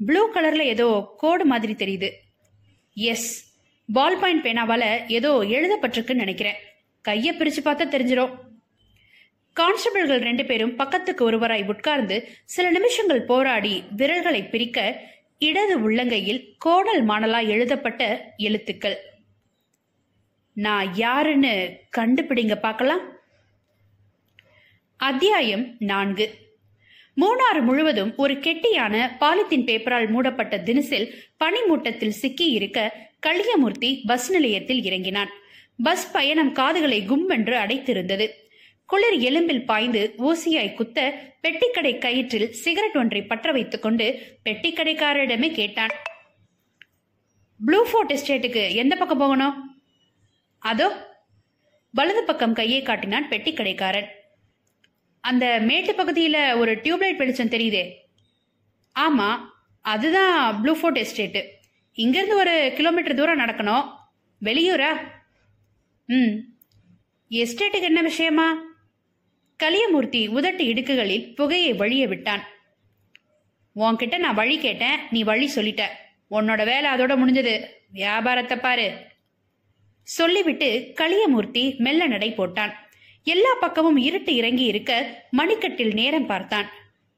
ப்ளூ 0.05 0.31
கலர்ல 0.33 0.59
ஏதோ 0.59 1.13
கோடு 1.17 1.45
மாதிரி 1.45 1.73
தெரியுது. 1.73 2.11
எஸ் 2.93 3.52
பால் 3.91 4.19
பாயிண்ட் 4.19 4.45
பேனாவால 4.45 5.11
ஏதோ 5.11 5.43
எழுதப்பட்டிருக்குன்னு 5.43 6.13
நினைக்கிறேன். 6.13 6.55
கையை 7.01 7.37
பிரிச்சு 7.37 7.67
பார்த்தா 7.67 7.93
தெரிஞ்சிடும் 7.93 8.35
கான்ஸ்டபிள்கள் 9.53 10.19
ரெண்டு 10.19 10.45
பேரும் 10.45 10.75
பக்கத்துக்கு 10.75 11.31
ஒருவராய் 11.31 11.67
உட்கார்ந்து 11.67 12.29
சில 12.45 12.71
நிமிஷங்கள் 12.71 13.21
போராடி 13.21 13.83
விரல்களை 13.89 14.43
பிரிக்க 14.43 15.01
இடது 15.37 15.89
உள்ளங்கையில் 15.89 16.55
கோடல் 16.57 17.07
மாணலா 17.07 17.47
எழுதப்பட்ட 17.47 18.33
எழுத்துக்கள். 18.37 18.97
நான் 20.53 20.95
யாருன்னு 20.95 21.79
கண்டுபிடிங்க 21.97 22.55
பார்க்கலாம். 22.55 23.01
அத்தியாயம் 24.97 25.75
நான்கு. 25.79 26.42
மூணாறு 27.21 27.61
முழுவதும் 27.61 28.13
ஒரு 28.17 28.33
கெட்டியான 28.33 28.95
பாலித்தீன் 29.19 29.67
பேப்பரால் 29.67 30.09
மூடப்பட்ட 30.09 30.59
தினசில் 30.59 31.07
பனிமூட்டத்தில் 31.43 32.17
சிக்கி 32.21 32.47
இருக்க 32.49 32.79
களியமூர்த்தி 33.19 34.01
பஸ் 34.05 34.31
நிலையத்தில் 34.31 34.81
இறங்கினான். 34.83 35.29
பஸ் 35.83 36.11
பயணம் 36.11 36.51
காதுகளை 36.51 36.99
கும்பென்று 37.09 37.55
அடைத்திருந்தது. 37.63 38.27
குளிர் 38.85 39.19
எலும்பில் 39.19 39.65
பாய்ந்து 39.65 40.13
ஊசியாய் 40.17 40.73
குத்த 40.73 40.99
பெட்டிக்கடை 41.43 41.93
கயிற்றில் 41.97 42.49
சிகரெட் 42.49 42.95
ஒன்றை 42.95 43.21
பற்ற 43.23 43.51
வைத்துக் 43.51 43.81
கொண்டு 43.81 44.07
பெட்டிக்கடைக்காரரிடமே 44.45 45.51
கேட்டான். 45.51 45.93
ப்ளூ 47.65 47.85
ஃபோர்ட் 47.91 48.13
எஸ்டேட்டுக்கு 48.13 48.63
எந்த 48.75 48.95
பக்கம் 48.95 49.17
போகணும்? 49.17 49.55
அதோ 50.59 50.89
வலது 51.91 52.23
பக்கம் 52.23 52.53
கையை 52.53 52.81
காட்டினான் 52.81 53.29
பெட்டிக்கடைக்காரன். 53.29 54.09
அந்த 55.23 55.59
மேட்டு 55.61 55.95
பகுதியில் 55.95 56.53
ஒரு 56.53 56.75
டியூப்லைட் 56.75 57.15
வெளிச்சம் 57.15 57.49
தெரியுதே. 57.49 57.91
ஆமாம் 58.91 59.53
அதுதான் 59.81 60.61
ப்ளூ 60.61 60.73
ஃபோர்ட் 60.73 60.99
எஸ்டேட்டு 60.99 61.43
இங்கேருந்து 61.97 62.33
ஒரு 62.33 62.71
கிலோமீட்டர் 62.75 63.15
தூரம் 63.15 63.39
நடக்கணும். 63.39 63.89
வெளியூரா? 64.45 64.99
ம். 66.05 66.35
எஸ்டேட்டுக்கு 67.29 67.81
என்ன 67.81 68.01
விஷயமா? 68.01 68.61
கலியமூர்த்தி 69.63 70.27
உதட்டு 70.27 70.61
இடுக்குகளில் 70.61 71.35
புகையை 71.35 71.73
வழிய 71.73 72.07
விட்டான். 72.07 72.43
உன்கிட்ட 73.75 74.17
நான் 74.17 74.35
வழி 74.35 74.59
கேட்டேன் 74.59 74.99
நீ 75.09 75.23
வழி 75.23 75.51
சொல்லிட்ட. 75.55 75.83
உன்னோட 76.31 76.65
வேலை 76.65 76.91
அதோட 76.91 77.17
முடிஞ்சது. 77.17 77.65
வியாபாரத்தை 77.91 78.57
பாரு. 78.57 79.07
சொல்லிவிட்டு 80.03 80.91
களியமூர்த்தி 80.95 81.75
மெல்ல 81.77 82.07
நடை 82.07 82.33
போட்டான். 82.37 82.73
எல்லா 83.23 83.53
பக்கமும் 83.53 83.97
இருட்டு 83.97 84.35
இறங்கி 84.35 84.63
இருக்க 84.63 85.21
மணிக்கட்டில் 85.37 85.93
நேரம் 85.93 86.25
பார்த்தான். 86.25 86.69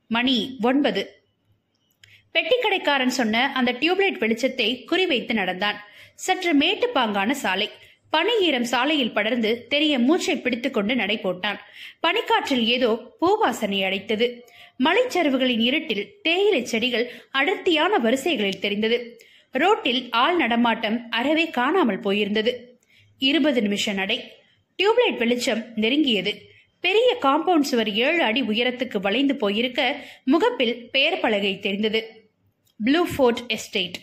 மணி 0.07 0.57
ஒன்பது. 0.61 1.23
பெட்டிக்கடைக்காரன் 2.33 3.15
சொன்ன 3.19 3.51
அந்த 3.53 3.71
டியூப்லைட் 3.71 4.21
வெளிச்சத்தை 4.23 4.85
குறிவைத்து 4.91 5.33
நடந்தான். 5.33 5.77
சற்று 6.15 6.53
மேட்டுப்பாங்கான 6.53 7.31
சாலை. 7.31 7.69
பனி 8.09 8.33
ஈரம் 8.39 8.63
சாலையில் 8.63 9.11
படர்ந்து 9.11 9.67
தெரிய 9.67 9.99
மூச்சை 9.99 10.37
பிடித்துக்கொண்டு 10.37 10.95
நடை 10.95 11.19
போட்டான். 11.23 11.59
பனிக்காற்றில் 12.07 12.65
ஏதோ 12.65 13.13
பூவாசனை 13.21 13.79
அடைத்தது. 13.83 14.39
மலைச்சரிவுகளின் 14.83 15.59
இருட்டில் 15.59 16.19
தேயிலை 16.21 16.65
செடிகள் 16.65 17.11
அடர்த்தியான 17.31 17.97
வரிசைகளில் 17.97 18.59
தெரிந்தது. 18.59 19.19
ரோட்டில் 19.51 20.09
ஆள் 20.09 20.35
நடமாட்டம் 20.35 21.09
அறவே 21.09 21.49
காணாமல் 21.49 21.99
போயிருந்தது. 21.99 22.53
இருபது 23.17 23.61
நிமிஷ 23.61 23.93
நடை. 23.93 24.31
டியூப்லைட் 24.79 25.17
வெளிச்சம் 25.17 25.61
நெருங்கியது. 25.75 26.31
பெரிய 26.79 27.17
காம்பவுண்ட் 27.21 27.67
சுவர் 27.69 27.91
ஏழு 27.91 28.23
அடி 28.23 28.41
உயரத்துக்கு 28.41 28.97
வளைந்து 28.97 29.35
போயிருக்க 29.35 29.81
முகப்பில் 30.23 30.89
பெயர் 30.89 31.19
பலகை 31.19 31.59
தெரிந்தது. 31.59 32.29
Blue 32.79 33.05
Fort 33.15 33.41
Estate. 33.47 33.97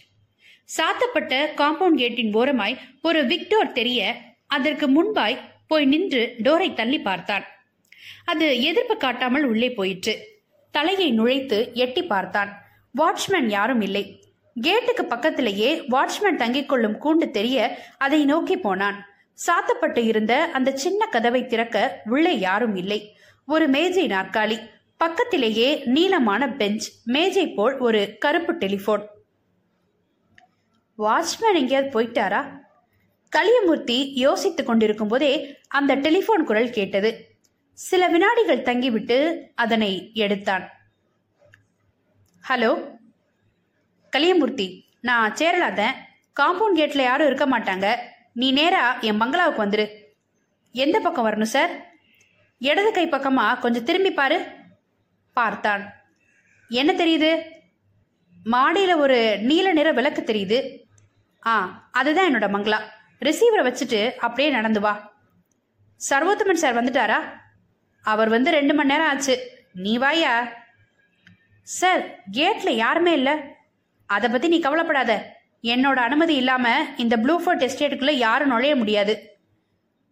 சாத்தப்பட்ட 0.77 1.33
காம்பவுண்ட் 1.57 2.01
கேட்டின் 2.03 2.35
ஓரமாய் 2.35 2.79
ஒரு 3.03 3.27
விக்டோர் 3.27 3.73
தெரிய 3.73 4.17
அதற்கு 4.47 4.89
முன்பாய் 4.89 5.39
போய் 5.67 5.85
நின்று 5.85 6.35
டோரை 6.43 6.75
தள்ளி 6.75 6.99
பார்த்தான். 6.99 7.45
அது 8.25 8.63
எதிர்ப்பு 8.63 8.97
காட்டாமல் 8.97 9.45
உள்ளே 9.45 9.71
போயிற்று. 9.71 10.17
தலையை 10.71 11.21
நுழைத்து 11.21 11.73
எட்டி 11.73 12.03
பார்த்தான். 12.03 12.51
வாட்ச்மேன் 12.95 13.49
யாரும் 13.49 13.81
இல்லை. 13.81 14.05
கேட்டுக்கு 14.57 15.05
பக்கத்திலேயே 15.05 15.71
வாட்ச்மேன் 15.91 16.43
தங்கிக் 16.43 16.69
கொள்ளும் 16.69 17.01
கூண்டு 17.05 17.31
தெரிய 17.31 17.79
அதை 17.99 18.25
நோக்கி 18.25 18.57
போனான். 18.57 18.99
சாத்தப்பட்டு 19.47 19.99
இருந்த 19.99 20.51
அந்த 20.53 20.77
சின்ன 20.77 21.07
கதவை 21.07 21.47
திறக்க 21.47 22.03
உள்ளே 22.05 22.39
யாரும் 22.39 22.77
இல்லை. 22.77 23.17
ஒரு 23.47 23.69
மேஜை 23.69 24.07
நாற்காலி 24.07 24.71
பக்கத்திலேயே 24.97 25.83
நீளமான 25.85 26.49
பெஞ்ச் 26.49 27.01
மேஜை 27.05 27.49
போல் 27.49 27.79
ஒரு 27.79 28.17
கருப்பு 28.19 28.53
டெலிபோன் 28.53 29.09
வாட்ச்மேன் 30.99 31.55
எங்கேயாவது 31.55 31.93
போயிட்டாரா? 31.95 32.61
கலியமூர்த்தி 33.37 34.13
யோசித்துக் 34.13 34.67
கொண்டிருக்கும் 34.67 35.09
போதே 35.09 35.59
அந்த 35.69 35.95
டெலிபோன் 35.95 36.45
குரல் 36.45 36.71
கேட்டது. 36.71 37.37
சில 37.73 38.09
வினாடிகள் 38.09 38.63
தங்கிவிட்டு 38.63 39.49
அதனை 39.55 40.11
எடுத்தான். 40.15 40.71
ஹலோ 42.49 42.91
கலியமூர்த்தி 44.17 44.85
நான் 45.01 45.33
சேரலாதேன். 45.33 45.93
காம்பவுண்ட் 46.41 46.77
கேட்ல 46.77 47.03
யாரும் 47.03 47.27
இருக்க 47.27 47.59
மாட்டாங்க. 47.59 47.97
நீ 48.33 48.53
நேரா 48.53 48.99
என் 48.99 49.19
பங்களாவுக்கு 49.19 49.65
வந்துடு 49.65 50.01
எந்த 50.73 51.01
பக்கம் 51.01 51.27
வரணும் 51.27 51.51
சார் 51.55 51.71
இடது 52.59 52.93
கை 52.93 53.09
பக்கமா 53.09 53.59
கொஞ்சம் 53.59 53.85
திரும்பி 53.85 54.13
பாரு. 54.13 54.47
பார்த்தான். 55.33 55.93
என்ன 56.69 56.93
தெரியுது? 56.93 57.51
மாடியில் 58.45 58.95
ஒரு 58.95 59.39
நீல 59.39 59.73
நிற 59.73 59.93
விளக்கு 59.93 60.23
தெரியுது. 60.23 60.79
ஆ 61.47 61.89
அதுதான் 61.93 62.35
என்னோட 62.35 62.39
மங்களா 62.39 62.79
ரிசீவரை 63.21 63.63
வச்சுட்டு 63.63 64.15
அப்படியே 64.15 64.51
நடந்து 64.51 64.81
வா. 64.81 65.13
சர்வோத்தமன் 66.11 66.53
சார் 66.53 66.85
வந்துட்டாரா? 66.85 67.19
அவர் 68.03 68.29
வந்து 68.29 68.51
ரெண்டு 68.51 68.75
மணி 68.75 68.89
நேரம் 68.89 69.09
ஆச்சு. 69.09 69.65
நீ 69.73 69.99
வாயா? 69.99 70.53
சார் 71.63 72.19
கேட்ல 72.33 72.71
யாருமே 72.71 73.13
இல்லை. 73.13 73.33
அதை 74.07 74.31
பத்தி 74.31 74.49
நீ 74.49 74.59
கவலைப்படாத. 74.59 75.41
என்னோட 75.63 75.99
அனுமதி 76.09 76.35
இல்லாம 76.35 76.85
இந்த 76.97 77.17
ப்ளூ 77.17 77.39
ஃபோர்ட் 77.39 77.63
எஸ்டேட்டுக்குள்ள 77.63 78.11
யாரும் 78.11 78.49
நுழைய 78.49 78.77
முடியாது. 78.77 79.37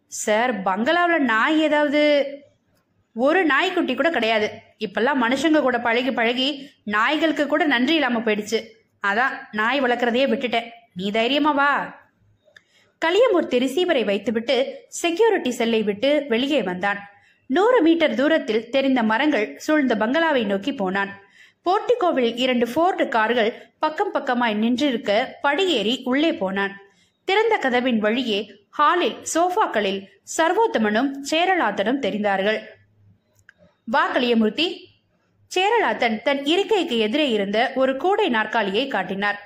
சார் 0.07 0.63
பங்களாவில் 0.63 1.25
நாய் 1.25 1.61
ஏதாவது 1.61 2.03
ஒரு 3.15 3.45
நாய்க்குட்டி 3.45 3.95
கூட 3.95 4.11
கிடையாது. 4.11 4.51
இப்பெல்லாம் 4.79 5.23
மனுஷங்க 5.23 5.61
கூட 5.61 5.81
பழகி 5.81 6.13
பழகி 6.13 6.71
நாய்களுக்கு 6.85 7.47
கூட 7.47 7.65
நன்றி 7.65 7.95
இல்லாம 7.95 8.19
போயிடுச்சு. 8.19 8.59
அதான் 9.07 9.35
நாய் 9.53 9.83
வளர்க்குறதையே 9.83 10.27
விட்டுட்டேன். 10.33 10.71
நீ 10.95 11.11
தைரியமா 11.11 11.51
வா. 11.51 11.99
கலியமூர்த்தி 13.05 13.59
ரிசீவரை 13.59 14.05
வைத்துவிட்டு 14.05 14.75
செக்யூரிட்டி 14.89 15.51
செல்லை 15.51 15.83
விட்டு 15.83 16.27
வெளியே 16.29 16.63
வந்தான். 16.63 17.11
நூறு 17.47 17.83
மீட்டர் 17.83 18.15
தூரத்தில் 18.15 18.71
தெரிந்த 18.71 19.03
மரங்கள் 19.03 19.59
சூழ்ந்த 19.59 19.95
பங்களாவை 19.95 20.47
நோக்கி 20.47 20.75
போனான். 20.75 21.29
போர்டிகோவில் 21.67 22.37
இரண்டு 22.37 22.69
ஃபோர்டு 22.69 23.09
கார்கள் 23.09 23.73
பக்கம் 23.79 24.15
பக்கமாய் 24.15 24.57
நின்றிருக்க 24.57 25.27
படியேறி 25.41 26.01
உள்ளே 26.05 26.35
போனான். 26.35 26.77
திறந்த 27.25 27.57
கதவின் 27.57 27.99
வழியே 27.99 28.55
ஹாலில் 28.71 29.17
சோஃபாக்களில் 29.35 30.07
சர்வோத்தமனும் 30.37 31.11
சேரலாத்தனும் 31.31 32.03
தெரிந்தார்கள். 32.07 32.59
வா 33.85 34.15
கலியமூர்த்தி. 34.15 34.89
சேரலாத்தன் 35.55 36.23
தன் 36.23 36.45
இருக்கைக்கு 36.45 36.99
எதிரே 36.99 37.31
இருந்த 37.31 37.73
ஒரு 37.75 37.97
கூடை 37.97 38.29
நாற்காலியை 38.29 38.89
காட்டினார். 38.89 39.39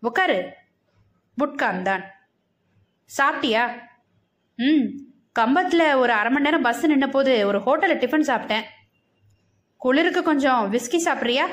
உட்காரு 0.00 0.52
புட்கான்தான் 1.38 2.02
சாப்பிட்டியா? 3.18 3.80
ம். 4.56 4.86
கம்பத்தில் 5.32 5.94
ஒரு 5.94 6.12
அரை 6.12 6.30
மணி 6.32 6.44
நேரம் 6.44 6.62
பஸ் 6.62 6.86
நின்ன 6.86 7.06
போது 7.06 7.46
ஒரு 7.46 7.58
ஹோட்டலில் 7.58 7.98
டிஃபன் 7.98 8.28
சாப்பிட்டேன். 8.30 8.62
குளிருக்கு 9.76 10.22
கொஞ்சம் 10.22 10.72
விஸ்கி 10.72 10.98
சாப்பிட்றியா? 11.04 11.46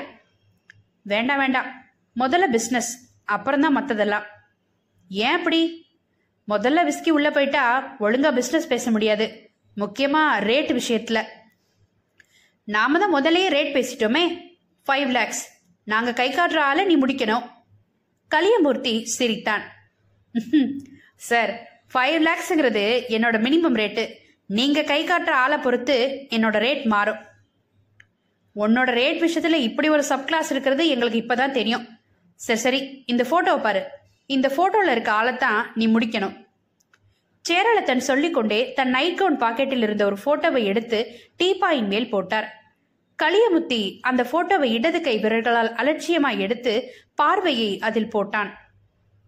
வேண்டாம் 1.02 1.38
வேண்டாம். 1.38 1.68
முதல்ல 2.16 2.46
பிஸ்னஸ் 2.56 2.90
அப்புறம்தான் 3.24 3.76
மற்றதெல்லாம் 3.76 4.26
ஏன் 5.08 5.36
அப்படி 5.38 5.60
முதல்ல 6.48 6.80
விஸ்கி 6.88 7.10
உள்ளே 7.10 7.30
போயிட்டா 7.30 7.64
ஒழுங்கா 8.00 8.30
பிஸ்னஸ் 8.38 8.70
பேச 8.72 8.90
முடியாது. 8.90 9.26
முக்கியமாக 9.74 10.44
ரேட் 10.44 10.72
விஷயத்தில். 10.72 11.22
நாம 12.64 12.98
தான் 12.98 13.14
முதல்லையே 13.14 13.48
ரேட் 13.56 13.74
பேசிட்டோமே. 13.76 14.24
ஃபைவ் 14.86 15.10
லேக்ஸ் 15.10 15.44
நாங்கள் 15.84 16.18
கை 16.20 16.28
காட்டுற 16.34 16.58
ஆளை 16.58 16.84
நீ 16.84 16.96
முடிக்கணும். 16.96 17.46
கலியமூர்த்தி 18.30 18.94
சிரித்தான். 19.02 19.64
சார் 21.16 21.52
ஃபைவ் 21.94 22.18
லேக்ஸுங்கிறது 22.26 22.84
என்னோட 23.14 23.36
மினிமம் 23.46 23.78
ரேட்டு 23.82 24.04
நீங்கள் 24.46 24.90
கை 24.90 25.00
காட்டுற 25.04 25.36
ஆளை 25.44 25.58
பொறுத்து 25.58 25.96
என்னோட 26.30 26.56
ரேட் 26.66 26.84
மாறும். 26.84 27.22
உன்னோட 28.56 28.90
ரேட் 28.92 29.22
விஷயத்துல 29.22 29.52
இப்படி 29.52 29.88
ஒரு 29.88 30.02
சப் 30.02 30.26
கிளாஸ் 30.26 30.50
இருக்கிறது 30.50 30.88
எங்களுக்கு 30.88 31.18
இப்பதான் 31.18 31.50
தெரியும். 31.50 31.88
சரி 32.34 32.58
சரி 32.58 33.02
இந்த 33.06 33.22
போட்டோவை 33.22 33.60
பாரு. 33.60 33.86
இந்த 34.26 34.48
போட்டோல 34.48 34.90
இருக்க 34.90 35.12
ஆளைத்தான் 35.12 35.62
நீ 35.74 35.86
முடிக்கணும். 35.86 36.46
சேரலத்தன் 37.48 37.96
சொல்லிக்கொண்டே 37.96 38.72
தன் 38.72 38.90
நைட் 38.90 39.16
கவுன் 39.16 39.40
பாக்கெட்டில் 39.40 39.82
இருந்த 39.82 40.04
ஒரு 40.04 40.16
போட்டோவை 40.26 40.64
எடுத்து 40.64 41.18
டீபாயின் 41.38 41.86
மேல் 41.86 42.10
போட்டார். 42.10 42.62
களியமுத்தி 43.22 43.98
அந்த 44.00 44.22
போட்டோவை 44.22 44.62
இடது 44.62 45.00
கை 45.00 45.18
விரல்களால் 45.18 45.72
அலட்சியமாய் 45.72 46.38
எடுத்து 46.38 46.94
பார்வையை 47.14 47.78
அதில் 47.78 48.08
போட்டான். 48.14 48.50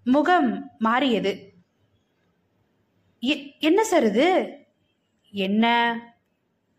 முகம் 0.05 0.71
மாறியது. 0.79 1.53
எ- 3.21 3.53
என்ன 3.59 3.85
சார் 3.85 4.05
இது? 4.05 4.57
என்ன? 5.31 5.99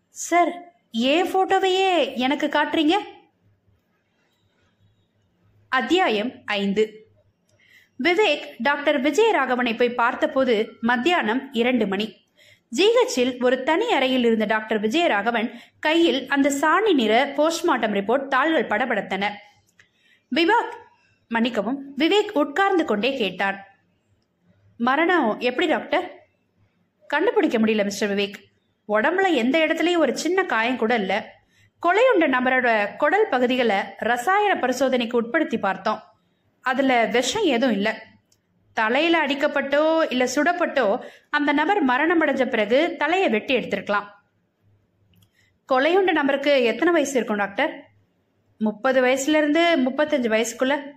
சார் 0.08 0.67
ஏன் 0.98 1.36
போட்டோவையே 1.36 2.16
எனக்கு 2.16 2.46
காட்டுறீங்க? 2.46 2.94
அத்தியாயம் 5.68 6.32
ஐந்து. 6.44 7.10
விவேக் 8.02 8.44
டாக்டர் 8.58 9.02
விஜயராகவனை 9.02 9.76
போய் 9.76 9.94
பார்த்தபோது 9.94 10.76
மத்தியானம் 10.80 11.52
இரண்டு 11.52 11.86
மணி. 11.86 12.26
ஜிஹெச்சில் 12.76 13.44
ஒரு 13.44 13.62
தனி 13.62 13.92
அறையில் 13.92 14.24
இருந்த 14.24 14.44
டாக்டர் 14.44 14.80
விஜயராகவன் 14.80 15.54
கையில் 15.80 16.28
அந்த 16.28 16.50
சாணி 16.50 16.94
நிற 16.94 17.26
போஸ்ட்மார்ட்டம் 17.26 17.94
ரிப்போர்ட் 17.98 18.28
தாள்கள் 18.28 18.66
படபடத்தன. 18.66 19.30
விவேக் 20.34 20.74
மன்னிக்கவும் 21.28 21.96
விவேக் 21.98 22.30
உட்கார்ந்து 22.32 22.84
கொண்டே 22.84 23.16
கேட்டான் 23.16 23.64
மரணம் 24.76 25.40
எப்படி 25.40 25.66
டாக்டர்? 25.66 26.26
கண்டுபிடிக்க 27.06 27.58
முடியல 27.58 27.84
மிஸ்டர் 27.84 28.10
விவேக். 28.10 28.46
உடம்புல 28.88 29.34
எந்த 29.34 29.58
இடத்துலயும் 29.58 29.98
ஒரு 29.98 30.18
சின்ன 30.18 30.44
காயம் 30.44 30.76
கூட 30.76 30.94
இல்ல. 30.94 31.34
கொலையுண்ட 31.86 32.26
நபரோட 32.26 32.96
குடல் 32.96 33.28
பகுதிகளை 33.28 33.76
ரசாயன 33.96 34.60
பரிசோதனைக்கு 34.60 35.22
உட்படுத்தி 35.22 35.58
பார்த்தோம். 35.58 36.02
அதுல 36.60 37.04
விஷம் 37.04 37.44
எதுவும் 37.44 37.74
இல்ல. 37.74 38.02
தலையில 38.72 39.26
அடிக்கப்பட்டோ 39.26 40.06
இல்ல 40.10 40.24
சுடப்பட்டோ 40.24 41.04
அந்த 41.30 41.52
நபர் 41.52 41.80
மரணம் 41.80 42.20
அடைஞ்ச 42.20 42.46
பிறகு 42.46 42.94
தலையை 42.98 43.28
வெட்டி 43.28 43.56
எடுத்திருக்கலாம். 43.56 44.04
கொலையுண்ட 45.72 46.12
நபருக்கு 46.12 46.64
எத்தனை 46.64 46.92
வயசு 46.92 47.16
இருக்கும் 47.16 47.36
டாக்டர்? 47.36 47.86
முப்பது 48.58 49.02
வயசுல 49.02 49.28
இருந்து 49.28 49.76
முப்பத்தஞ்சு 49.76 50.32
வயசுக்குள்ள. 50.34 50.90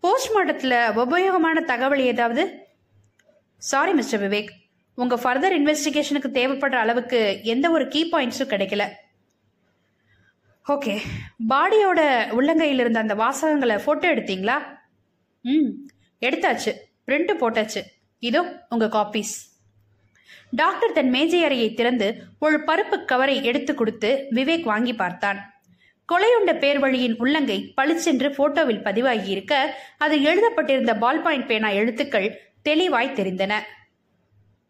போஸ்ட்மார்ட்டத்தில் 0.00 0.92
உபயோகமான 0.94 1.64
தகவல் 1.64 1.98
ஏதாவது? 1.98 2.66
Sorry 3.56 3.92
Mr 3.92 4.20
Vivek. 4.20 4.50
உங்க 4.96 5.16
ஃபர்தர் 5.16 5.54
இன்வெஸ்டிகேஷனுக்கு 5.60 6.28
தேவைப்படுற 6.38 6.76
அளவுக்கு 6.84 7.40
எந்த 7.42 7.70
ஒரு 7.70 7.88
கீ 7.88 8.08
பாயிண்ட்ஸும் 8.12 8.52
கிடைக்கல. 8.52 8.84
ஓகே 10.66 10.94
பாடியோட 11.48 12.00
உள்ளங்கையில் 12.38 12.80
இருந்த 12.82 12.98
அந்த 12.98 13.14
வாசகங்களை 13.14 13.76
ஃபோட்டோ 13.84 14.06
எடுத்தீங்களா? 14.14 14.56
ம். 15.40 15.68
எடுத்தாச்சு. 16.20 16.72
பிரிண்ட் 17.06 17.32
போட்டாச்சு. 17.40 17.82
இதோ 18.18 18.66
உங்க 18.68 18.86
காப்பீஸ் 18.86 19.34
டாக்டர் 20.50 20.92
தன் 20.92 21.10
மேஜை 21.10 21.44
அறையை 21.44 21.74
திறந்து 21.74 22.08
ஒரு 22.38 22.56
பருப்பு 22.66 23.04
கவரை 23.04 23.44
எடுத்து 23.44 23.74
கொடுத்து 23.74 24.10
விவேக் 24.30 24.62
வாங்கி 24.62 24.94
பார்த்தான். 24.94 25.38
கொலையுண்ட 26.08 26.58
பேர் 26.58 26.78
வழியின் 26.78 27.16
உள்ளங்கை 27.18 27.72
பளிச்சென்று 27.76 28.28
போட்டோவில் 28.28 28.82
பதிவாகி 28.82 29.30
இருக்க 29.30 29.54
அது 29.98 30.16
எழுதப்பட்டிருந்த 30.18 30.98
பால் 30.98 31.22
பாயிண்ட் 31.22 31.46
பேனா 31.46 31.68
எழுத்துக்கள் 31.68 32.28
தெளிவாய் 32.62 33.16
தெரிந்தன. 33.16 33.54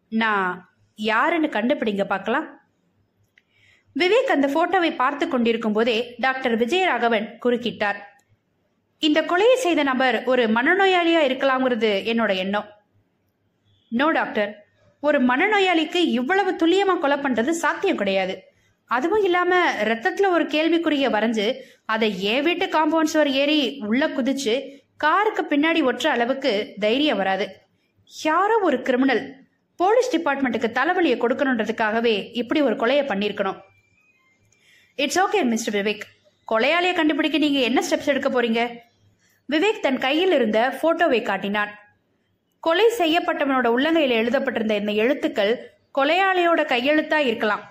நான் 0.09 0.75
யாருன்னு 0.95 1.47
கண்டுபிடிங்க 1.47 2.03
பார்க்கலாம். 2.03 2.59
விவேக் 3.99 4.33
அந்த 4.33 4.47
போட்டோவை 4.47 4.95
பார்த்து 4.95 5.27
கொண்டிருக்கும் 5.27 5.73
போதே 5.73 6.15
டாக்டர் 6.17 6.59
விஜயராகவன் 6.59 7.27
குறுக்கிட்டார். 7.45 7.95
இந்த 8.99 9.21
கொலையை 9.21 9.55
செய்த 9.55 9.83
நபர் 9.83 10.23
ஒரு 10.23 10.47
மனநோயாளியா 10.47 11.21
இருக்கலாம்ங்கிறது 11.27 11.91
என்னோட 12.11 12.35
எண்ணம். 12.35 12.65
No 13.89 14.11
doctor. 14.11 14.65
ஒரு 15.01 15.21
மனநோயாளிக்கு 15.21 15.95
இவ்வளவு 15.95 16.51
துல்லியமா 16.51 16.99
கொலை 16.99 17.17
பண்றது 17.17 17.49
சாத்தியம் 17.49 17.97
கிடையாது. 17.97 18.43
அதுவும் 18.85 19.23
இல்லாம 19.23 19.73
ரத்தத்துல 19.73 20.29
ஒரு 20.29 20.43
கேள்விக்குறிய 20.43 21.09
வரைஞ்சு 21.09 21.59
அதை 21.85 22.23
என் 22.23 22.43
வீட்டு 22.43 22.65
காம்பவுண்ட் 22.65 23.13
சுவர் 23.13 23.29
ஏறி 23.29 23.79
உள்ள 23.79 24.07
குதிச்சு 24.07 24.69
காருக்கு 24.97 25.45
பின்னாடி 25.49 25.83
ஒற்ற 25.83 26.07
அளவுக்கு 26.07 26.73
தைரியம் 26.79 27.17
வராது. 27.17 27.47
யாரோ 28.23 28.59
ஒரு 28.59 28.81
கிரிமினல் 28.81 29.45
போலீஸ் 29.79 30.11
டிபார்ட்மெண்ட்டுக்கு 30.13 30.69
தலைவலியை 30.77 31.17
கொடுக்கணுன்றதுக்காகவே 31.23 32.13
இப்படி 32.41 32.61
ஒரு 32.67 32.75
கொலையை 32.81 33.03
பண்ணியிருக்கணும். 33.09 33.57
இட்ஸ் 34.95 35.19
ஓகே 35.23 35.39
மிஸ்டர் 35.51 35.75
விவேக் 35.77 36.05
கொலையாளியை 36.51 36.93
கண்டுபிடிக்க 36.99 37.37
நீங்கள் 37.37 37.67
என்ன 37.69 37.79
ஸ்டெப்ஸ் 37.87 38.11
எடுக்க 38.13 38.29
போறீங்க? 38.35 38.61
விவேக் 39.51 39.83
தன் 39.85 39.99
கையில் 40.05 40.31
இருந்த 40.31 40.59
போட்டோவை 40.81 41.19
காட்டினான். 41.21 41.71
கொலை 42.59 42.85
செய்யப்பட்டவனோட 42.99 43.67
உள்ளங்கையில் 43.75 44.15
எழுதப்பட்டிருந்த 44.21 44.75
இந்த 44.81 44.93
எழுத்துக்கள் 45.03 45.53
கொலையாளியோட 45.97 46.61
கையெழுத்தா 46.73 47.19
இருக்கலாம். 47.29 47.63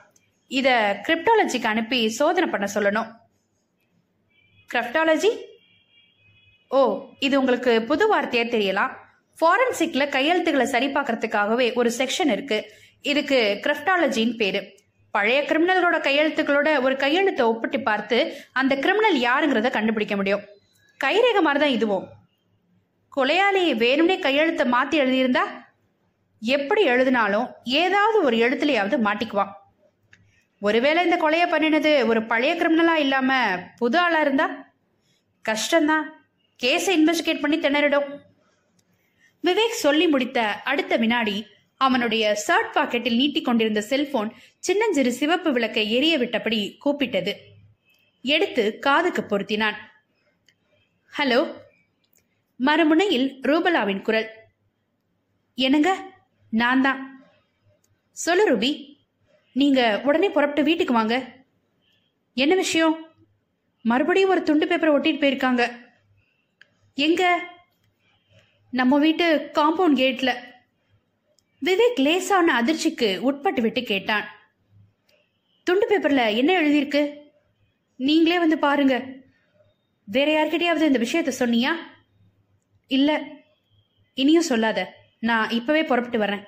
இத 0.47 0.69
கிரிப்டாலஜிக்கு 1.07 1.69
அனுப்பி 1.73 1.99
சோதனை 2.19 2.49
பண்ண 2.49 2.67
சொல்லணும். 2.75 3.09
கிரிப்டாலஜி 4.75 5.33
ஓ 6.69 6.81
இது 7.27 7.35
உங்களுக்கு 7.41 7.73
புது 7.91 8.05
வார்த்தையா 8.13 8.47
தெரியலாம். 8.55 8.95
ஃபாரன்சிக்ல 9.41 10.05
கையெழுத்துக்களை 10.17 10.67
சரி 10.75 10.87
பார்க்கறதுக்காகவே 10.87 11.67
ஒரு 11.79 11.91
செக்ஷன் 11.99 12.33
இருக்கு. 12.37 12.59
இதுக்கு 13.11 13.39
கிரிப்டாலஜின்னு 13.65 14.37
பேரு. 14.43 14.61
பழைய 15.11 15.41
கிரிமினலோட 15.49 15.97
கையெழுத்துக்களோட 16.07 16.69
ஒரு 16.87 16.97
கையெழுத்தை 16.97 17.45
ஒப்பிட்டு 17.51 17.81
பார்த்து 17.81 18.19
அந்த 18.61 18.73
கிரிமினல் 18.77 19.19
யாருங்கிறத 19.27 19.71
கண்டுபிடிக்க 19.77 20.17
முடியும். 20.17 20.43
கைரேக 21.05 21.41
மாதிரி 21.47 21.61
தான் 21.65 21.77
இதுவும். 21.77 22.07
கொலையாளி 23.17 23.63
வேணும்னே 23.83 24.17
கையெழுத்தை 24.27 24.65
மாத்தி 24.73 24.97
எழுதியிருந்தா 25.03 25.45
எப்படி 26.41 26.83
எழுதினாலும் 26.93 27.47
ஏதாவது 27.83 28.19
ஒரு 28.23 28.37
எழுத்துலையாவது 28.37 28.97
மாட்டிக்குவான். 29.07 29.53
ஒருவேளை 30.63 31.01
இந்த 31.05 31.17
கொலையை 31.23 31.47
பண்ணினது 31.53 31.93
ஒரு 32.07 32.21
பழைய 32.33 32.53
கிரிமினலா 32.55 32.95
இல்லாம 33.05 33.33
புது 33.79 33.99
ஆளா 33.99 34.21
இருந்தா 34.21 34.47
கஷ்டம்தான். 35.45 36.07
கேஸை 36.61 36.93
இன்வெஸ்டிகேட் 36.99 37.43
பண்ணி 37.45 37.59
திணறிடும். 37.59 38.09
விவேக் 39.43 39.71
சொல்லி 39.71 40.09
முடித்த 40.09 40.63
அடுத்த 40.63 40.97
வினாடி 40.97 41.47
அவனுடைய 41.77 42.43
ஷர்ட் 42.47 42.77
பாக்கெட்டில் 42.77 43.15
நீட்டிக் 43.15 43.45
கொண்டிருந்த 43.45 43.81
செல்போன் 43.81 44.33
சின்னஞ்சிறு 44.59 45.13
சிவப்பு 45.13 45.53
விளக்கை 45.53 45.93
எரிய 45.93 46.19
விட்டபடி 46.19 46.77
கூப்பிட்டது. 46.85 47.33
எடுத்து 48.23 48.79
காதுக்கு 48.79 49.23
பொருத்தினான். 49.23 49.77
ஹலோ 51.19 51.53
மறுமுனையில் 52.65 53.39
ரூபலாவின் 53.43 54.03
குரல். 54.03 54.31
என்னங்க? 55.55 56.11
நான் 56.51 56.83
தான். 56.83 57.25
சொல்லு 58.13 58.51
ரூபி. 58.51 58.97
நீங்க 59.53 60.01
உடனே 60.05 60.29
புறப்பட்டு 60.29 60.63
வீட்டுக்கு 60.63 60.93
வாங்க. 60.93 61.35
என்ன 62.35 62.55
விஷயம்? 62.55 63.09
மறுபடியும் 63.83 64.31
ஒரு 64.31 64.43
துண்டு 64.43 64.67
பேப்பரை 64.67 64.91
ஒட்டிட்டு 65.01 65.21
போயிருக்காங்க. 65.21 65.77
எங்க? 66.95 67.55
நம்ம 68.77 68.99
வீட்டு 68.99 69.51
காம்பவுண்ட் 69.55 69.97
கேட்ல 69.97 70.35
விவேக் 71.65 71.97
லேசான 71.97 72.63
அதிர்ச்சிக்கு 72.63 73.19
உட்பட்டு 73.19 73.63
விட்டு 73.63 73.83
கேட்டான். 73.83 74.29
துண்டு 75.65 75.89
பேப்பர்ல 75.89 76.37
என்ன 76.37 76.63
எழுதியிருக்கு? 76.63 77.17
நீங்களே 77.97 78.39
வந்து 78.39 78.59
பாருங்க. 78.59 79.07
வேற 80.05 80.45
யார்கிட்டயாவது 80.45 80.81
இந்த 80.81 80.99
விஷயத்த 80.99 81.43
சொன்னியா? 81.43 81.71
இல்ல 82.87 83.23
இனியும் 84.15 84.43
சொல்லாத. 84.43 84.95
நான் 85.19 85.51
இப்பவே 85.51 85.85
புறப்பட்டு 85.85 86.19
வரேன் 86.19 86.45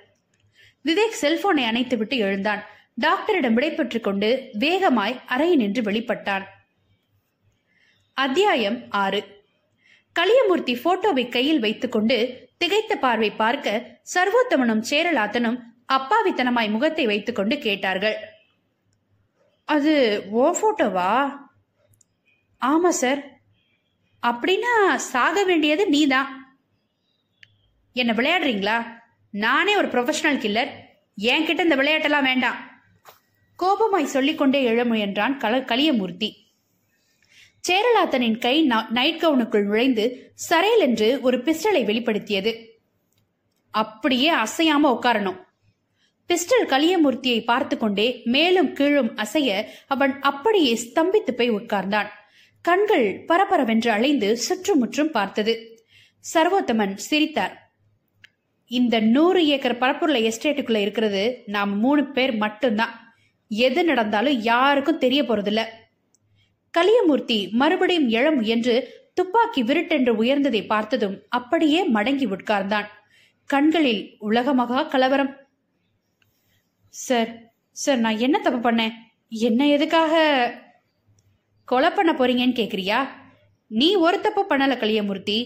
விவேக் 0.85 1.15
செல்போனை 1.21 1.65
அணைத்து 1.65 1.97
விட்டு 1.97 2.17
எழுந்தான். 2.17 2.63
டாக்டரிடம் 2.95 3.55
விடைபெற்றுக் 3.55 4.05
கொண்டு 4.05 4.49
வேகமாய் 4.53 5.21
அறையில் 5.27 5.57
நின்று 5.57 5.83
வெளிப்பட்டான். 5.83 6.45
அத்தியாயம் 8.15 8.91
ஆறு. 8.91 9.38
களியமூர்த்தி 10.19 10.75
போட்டோவை 10.75 11.29
கையில் 11.29 11.61
வைத்துக்கொண்டு 11.61 12.49
திகைத்த 12.65 12.95
பார்வை 12.95 13.31
பார்க்க 13.31 13.99
சர்வோத்தமனும் 14.15 14.85
சேரலாத்தனும் 14.91 15.59
அப்பாவித்தனமாய் 15.93 16.71
முகத்தை 16.71 17.07
வைத்துக்கொண்டு 17.07 17.59
கேட்டார்கள். 17.59 18.17
அது 19.65 20.25
ஓ 20.31 20.57
போட்டோவா? 20.61 21.39
ஆமா 22.61 22.89
சார். 22.89 23.21
அப்படின்னா 24.27 24.95
சாக 24.97 25.45
வேண்டியது 25.45 25.89
நீதான். 25.89 26.31
என்ன 27.93 28.13
விளையாடுறீங்களா? 28.13 28.77
நானே 29.31 29.77
ஒரு 29.77 29.89
ப்ரொஃபஷனல் 29.89 30.43
கில்லர் 30.45 30.73
என்கிட்ட 31.21 31.61
இந்த 31.61 31.77
விளையாட்டெல்லாம் 31.77 32.23
வேண்டாம். 32.23 32.59
கோபமாய் 33.59 34.15
சொல்லிக்கொண்டே 34.17 34.71
எழ 34.71 34.83
முயன்றான் 34.85 35.35
கல 35.45 35.65
கலியமூர்த்தி 35.65 36.48
சேரலாத்தனின் 37.69 38.39
கை 38.39 38.67
ந- 38.67 38.89
நைட் 38.89 39.25
கவுனுக்குள் 39.25 39.63
நுழைந்து 39.63 40.33
சரையல் 40.49 40.79
என்று 40.79 41.19
ஒரு 41.23 41.39
பிஸ்டலை 41.39 41.85
வெளிப்படுத்தியது. 41.85 42.67
அப்படியே 43.71 44.35
அசையாம 44.35 44.81
உட்காரணும். 44.85 45.47
பிஸ்டல் 46.29 46.67
கலியமூர்த்தியை 46.67 47.45
பார்த்து 47.45 47.79
கொண்டே 47.79 48.21
மேலும் 48.25 48.73
கீழும் 48.73 49.17
அசைய 49.17 49.65
அவன் 49.87 50.21
அப்படியே 50.21 50.75
ஸ்தம்பித்து 50.75 51.31
போய் 51.31 51.51
உட்கார்ந்தான். 51.51 52.07
கண்கள் 52.63 53.25
பரபரவென்று 53.25 53.89
அலைந்து 53.89 54.37
சுற்றுமுற்றும் 54.37 55.11
பார்த்தது. 55.11 55.85
சர்வோத்தமன் 56.35 56.95
சிரித்தார். 56.95 57.73
இந்த 58.67 59.01
நூறு 59.01 59.47
ஏக்கர் 59.47 59.79
பரப்புள்ள 59.79 60.33
எஸ்டேட்டுக்குள்ள 60.33 60.77
இருக்கிறது 60.77 61.43
நாம் 61.47 61.79
மூணு 61.79 62.05
பேர் 62.05 62.37
மட்டும்தான். 62.37 63.15
எது 63.49 63.85
நடந்தாலும் 63.85 64.41
யாருக்கும் 64.41 64.99
தெரிய 64.99 65.23
போறதில்லை. 65.23 65.65
கலியமூர்த்தி 66.71 67.49
மறுபடியும் 67.51 68.09
எழ 68.09 68.35
முயன்று 68.35 68.75
துப்பாக்கி 69.15 69.63
விருட்டென்று 69.63 70.13
உயர்ந்ததை 70.23 70.67
பார்த்ததும் 70.67 71.17
அப்படியே 71.29 71.81
மடங்கி 71.93 72.27
உட்கார்ந்தான். 72.27 72.89
கண்களில் 73.51 74.03
உலகமகா 74.21 74.89
கலவரம். 74.89 75.33
சார் 76.89 77.31
சார் 77.71 77.99
நான் 77.99 78.19
என்ன 78.19 78.39
தப்பு 78.39 78.61
பண்ணேன்? 78.71 78.93
என்ன 79.29 79.67
எதுக்காக 79.67 80.15
கொலை 81.65 81.91
பண்ண 81.91 82.13
போறீங்கன்னு 82.13 82.59
கேக்குறியா? 82.61 83.01
நீ 83.67 83.95
ஒரு 83.95 84.21
தப்பு 84.21 84.43
பண்ணல 84.49 84.77
கலியமூர்த்தி. 84.83 85.39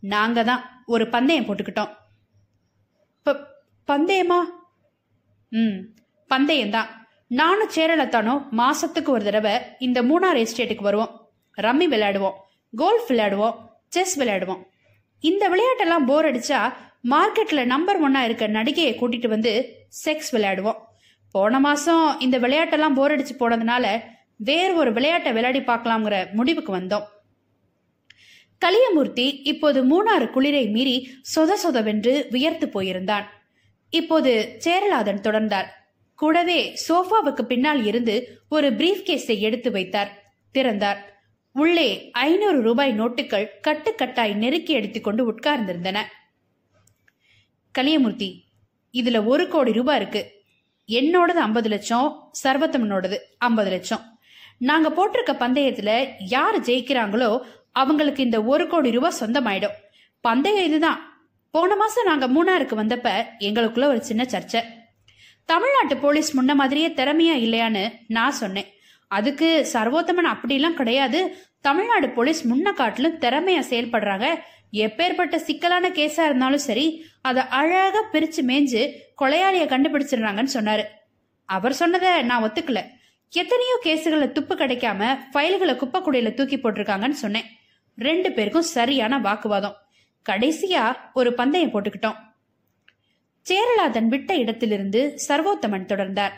நாங்க 0.00 0.44
தான் 0.44 0.62
ஒரு 0.86 1.08
பந்தயம் 1.08 1.46
போட்டுக்கிட்டோம். 1.46 1.92
பந்தயமா? 3.86 4.40
ம் 5.48 5.78
பந்தயம்தான். 6.30 6.90
நானும் 7.40 7.70
சேரலத்தானோ 7.74 8.34
மாசத்துக்கு 8.56 9.08
ஒரு 9.08 9.24
தடவை 9.24 9.52
இந்த 9.78 10.02
மூணார் 10.02 10.46
எஸ்டேட்டுக்கு 10.46 10.82
வருவோம். 10.82 11.12
ரம்மி 11.62 11.86
விளையாடுவோம். 11.94 12.36
கோல்ஃப் 12.76 13.06
விளையாடுவோம். 13.08 13.54
செஸ் 13.88 14.20
விளையாடுவோம். 14.20 14.62
இந்த 15.20 15.48
விளையாட்டெல்லாம் 15.48 16.06
போர் 16.06 16.26
அடிச்சா 16.32 16.72
மார்க்கெட்ல 17.10 17.64
நம்பர் 17.64 18.02
ஒன்னா 18.02 18.24
இருக்க 18.24 18.48
நடிகையை 18.48 18.92
கூட்டிட்டு 18.94 19.28
வந்து 19.28 19.52
செக்ஸ் 20.04 20.30
விளையாடுவோம். 20.32 20.80
போன 21.32 21.60
மாசம் 21.60 22.20
இந்த 22.20 22.38
விளையாட்டெல்லாம் 22.38 22.94
போர் 22.94 23.14
அடிச்சு 23.16 23.34
போனதுனால 23.38 24.00
வேறு 24.36 24.74
ஒரு 24.74 24.92
விளையாட்டை 24.92 25.32
விளையாடி 25.32 25.64
பார்க்கலாம்ங்கிற 25.64 26.32
முடிவுக்கு 26.32 26.76
வந்தோம். 26.76 27.04
கலியமூர்த்தி 28.64 29.40
இப்போது 29.42 29.80
மூணாறு 29.84 30.30
குளிரை 30.30 30.70
மீறி 30.70 30.96
சொத 31.36 31.56
சொதவென்று 31.64 32.26
வியர்த்து 32.30 32.66
போயிருந்தான். 32.66 33.24
இப்போது 33.90 34.54
சேரலாதன் 34.58 35.20
தொடர்ந்தார். 35.20 35.66
கூடவே 36.14 36.78
சோஃபாவுக்கு 36.88 37.42
பின்னால் 37.42 37.84
இருந்து 37.84 38.40
ஒரு 38.48 38.70
பிரீஃப் 38.70 39.02
கேஸை 39.06 39.38
எடுத்து 39.38 39.70
வைத்தார். 39.70 40.22
திறந்தார். 40.52 41.12
உள்ளே 41.52 42.10
ஐநூறு 42.10 42.62
ரூபாய் 42.62 43.00
நோட்டுகள் 43.00 43.48
கட்டுக்கட்டாய் 43.66 44.34
நெருக்கி 44.34 44.72
எடுத்துக்கொண்டு 44.72 45.32
உட்கார்ந்திருந்தன. 45.32 46.02
கலியமூர்த்தி 47.78 48.42
இதுல 48.92 49.24
ஒரு 49.24 49.48
கோடி 49.48 49.72
ரூபாய் 49.72 49.96
இருக்கு. 49.96 50.32
என்னோடது 50.88 51.40
ஐம்பது 51.40 51.68
லட்சம் 51.68 52.32
சர்வத்தமனோடது 52.44 53.16
ஐம்பது 53.38 53.70
லட்சம். 53.70 54.18
நாங்க 54.58 54.88
போட்டிருக்க 54.88 55.30
பந்தயத்துல 55.30 56.08
யார் 56.18 56.60
ஜெயிக்கிறாங்களோ 56.60 57.42
அவங்களுக்கு 57.72 58.22
இந்த 58.22 58.42
ஒரு 58.42 58.68
கோடி 58.68 58.90
ரூபாய் 58.90 59.20
சொந்தமாயிடும். 59.20 59.74
பந்தயம் 60.20 60.64
இதுதான். 60.64 61.28
போன 61.50 61.76
மாசம் 61.76 62.18
நாங்க 62.18 62.28
மூணாருக்கு 62.28 62.76
வந்தப்ப 62.76 63.24
எங்களுக்குள்ள 63.38 63.84
ஒரு 63.84 64.04
சின்ன 64.04 64.22
சர்ச்சை. 64.22 64.62
தமிழ்நாட்டு 65.44 65.96
போலீஸ் 65.96 66.40
முன்ன 66.40 66.54
மாதிரியே 66.54 66.88
திறமையா 66.88 67.34
இல்லையான்னு 67.44 67.92
நான் 68.08 68.32
சொன்னேன். 68.32 68.66
அதுக்கு 69.08 69.68
சர்வோத்தமன் 69.72 70.30
அப்படிலாம் 70.32 70.78
கிடையாது. 70.80 71.36
தமிழ்நாடு 71.60 72.08
போலீஸ் 72.08 72.48
முன்ன 72.48 72.72
காட்டிலும் 72.72 73.18
திறமையா 73.18 73.62
செயல்படுறாங்க. 73.70 74.26
எப்பேற்பட்ட 74.72 75.36
சிக்கலான 75.36 75.88
கேஸா 75.88 76.24
இருந்தாலும் 76.24 76.58
சரி 76.58 77.06
அதை 77.22 77.42
அழகா 77.48 78.00
பிரிச்சு 78.12 78.42
மேய்ஞ்சு 78.48 78.82
கொலையாளிய 79.22 79.64
கண்டுபிடிச்சிடுறாங்கன்னு 79.64 80.54
சொன்னாரு. 80.54 80.84
அவர் 81.44 81.72
சொன்னதை 81.72 82.22
நான் 82.22 82.42
ஒத்துக்கல. 82.42 82.80
எத்தனையோ 83.28 83.76
கேஸுகளை 83.84 84.32
துப்பு 84.32 84.54
கிடைக்காம 84.54 85.18
ஃபைல்களை 85.32 85.74
குப்பைக்குடையில 85.76 86.34
தூக்கி 86.34 86.56
போட்டிருக்காங்கன்னு 86.56 87.22
சொன்னேன். 87.24 87.44
ரெண்டு 87.96 88.32
பேருக்கும் 88.32 88.70
சரியான 88.76 89.18
வாக்குவாதம். 89.18 89.76
கடைசியா 90.30 90.96
ஒரு 91.14 91.34
பந்தயம் 91.34 91.70
போட்டுக்கிட்டோம். 91.70 92.16
சேரலாதன் 93.48 94.08
விட்ட 94.08 94.36
இடத்திலிருந்து 94.36 95.18
சர்வோத்தமன் 95.28 95.88
தொடர்ந்தார். 95.88 96.32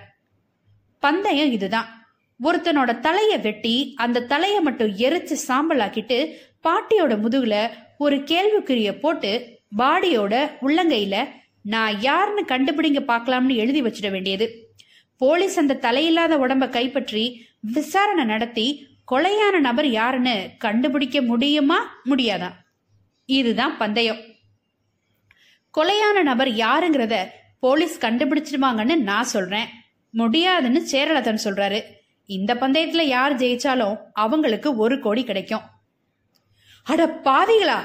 பந்தயம் 0.99 1.53
இதுதான். 1.53 2.07
ஒருத்தனோட 2.45 2.91
தலைய 3.01 3.41
வெட்டி 3.41 3.93
அந்த 3.97 4.21
தலைய 4.21 4.61
மட்டும் 4.61 4.97
எரிச்சு 4.97 5.37
சாம்பலாக்கிட்டு 5.49 6.35
பாட்டியோட 6.65 7.15
முதுகுல 7.15 7.71
ஒரு 7.99 8.17
கேள்விக்குரிய 8.25 8.99
போட்டு 8.99 9.59
பாடியோட 9.79 10.51
உள்ளங்கையில 10.63 11.29
நான் 11.63 12.01
யாருன்னு 12.01 12.45
கண்டுபிடிங்க 12.45 13.01
பார்க்கலாம்னு 13.13 13.55
எழுதி 13.55 13.83
வச்சிட 13.83 14.11
வேண்டியது. 14.11 14.75
போலீஸ் 15.17 15.59
அந்த 15.59 15.79
தலையில்லாத 15.83 16.35
உடம்ப 16.45 16.69
கைப்பற்றி 16.69 17.47
விசாரணை 17.61 18.25
நடத்தி 18.25 18.87
கொலையான 19.13 19.61
நபர் 19.61 19.87
யாருன்னு 19.87 20.51
கண்டுபிடிக்க 20.59 21.23
முடியுமா? 21.23 22.01
முடியாதா? 22.05 22.51
இதுதான் 23.25 23.77
பந்தயம். 23.77 24.21
கொலையான 25.77 26.22
நபர் 26.22 26.51
யாருங்கிறத 26.64 27.16
போலீஸ் 27.59 27.97
கண்டுபிடிச்சிடுவாங்கன்னு 28.01 28.97
நான் 29.11 29.33
சொல்றேன். 29.35 29.68
முடியாதுன்னு 30.14 30.81
சேரலதன் 30.93 31.45
சொல்றாரு. 31.45 31.81
இந்த 32.29 32.55
பந்தயத்துல 32.55 33.03
யார் 33.07 33.35
ஜெயிச்சாலும் 33.37 33.97
அவங்களுக்கு 34.12 34.77
ஒரு 34.77 34.97
கோடி 35.01 35.24
கிடைக்கும். 35.24 35.64
அட 36.87 37.07
பாவிகளா! 37.24 37.79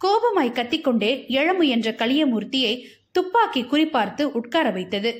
கோபமாய் 0.00 0.56
கத்திக்கொண்டே 0.58 1.10
எழ 1.40 1.48
முயன்ற 1.54 1.90
களியமூர்த்தியை 1.92 2.74
துப்பாக்கி 3.10 3.62
குறிப்பார்த்து 3.62 4.22
உட்கார 4.38 4.70
வைத்தது. 4.70 5.10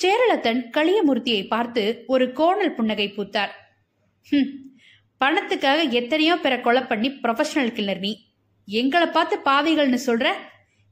சேரலத்தன் 0.00 0.60
களியமூர்த்தியை 0.76 1.42
பார்த்து 1.48 1.82
ஒரு 2.06 2.32
கோணல் 2.32 2.74
புன்னகை 2.74 3.08
பூத்தார். 3.16 3.52
பணத்துக்காக 5.20 5.80
எத்தனையோ 5.90 6.34
பேரை 6.36 6.58
கொலை 6.60 6.82
பண்ணி 6.82 7.08
ப்ரொஃபஷனல் 7.22 7.74
கில்லர் 7.76 7.98
நீ. 7.98 8.12
எங்களை 8.68 9.06
பார்த்து 9.06 9.36
பாவிகள்னு 9.44 10.00
சொல்ற 10.06 10.26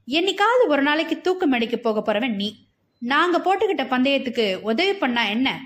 என்னைக்காவது 0.07 0.66
ஒரு 0.66 0.82
நாளைக்கு 0.82 1.20
தூக்கு 1.20 1.50
மடிக்கு 1.50 1.76
போக 1.76 2.12
போறவன் 2.12 2.34
நீ. 2.34 2.66
நாங்க 2.98 3.38
போட்டுக்கிட்ட 3.38 3.88
பந்தயத்துக்கு 3.88 4.61
உதவி 4.61 4.94
பண்ணா 4.94 5.24
என்ன? 5.24 5.61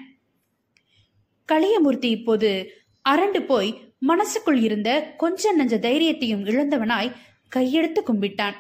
களியமூர்த்தி 1.45 2.11
இப்போது 2.11 2.71
அரண்டு 3.09 3.41
போய் 3.41 3.95
மனசுக்குள் 3.99 4.63
இருந்த 4.63 5.15
கொஞ்ச 5.17 5.57
நஞ்ச 5.57 5.69
தைரியத்தையும் 5.69 6.45
இழந்தவனாய் 6.45 7.13
கையெடுத்து 7.57 7.99
கும்பிட்டான். 8.07 8.55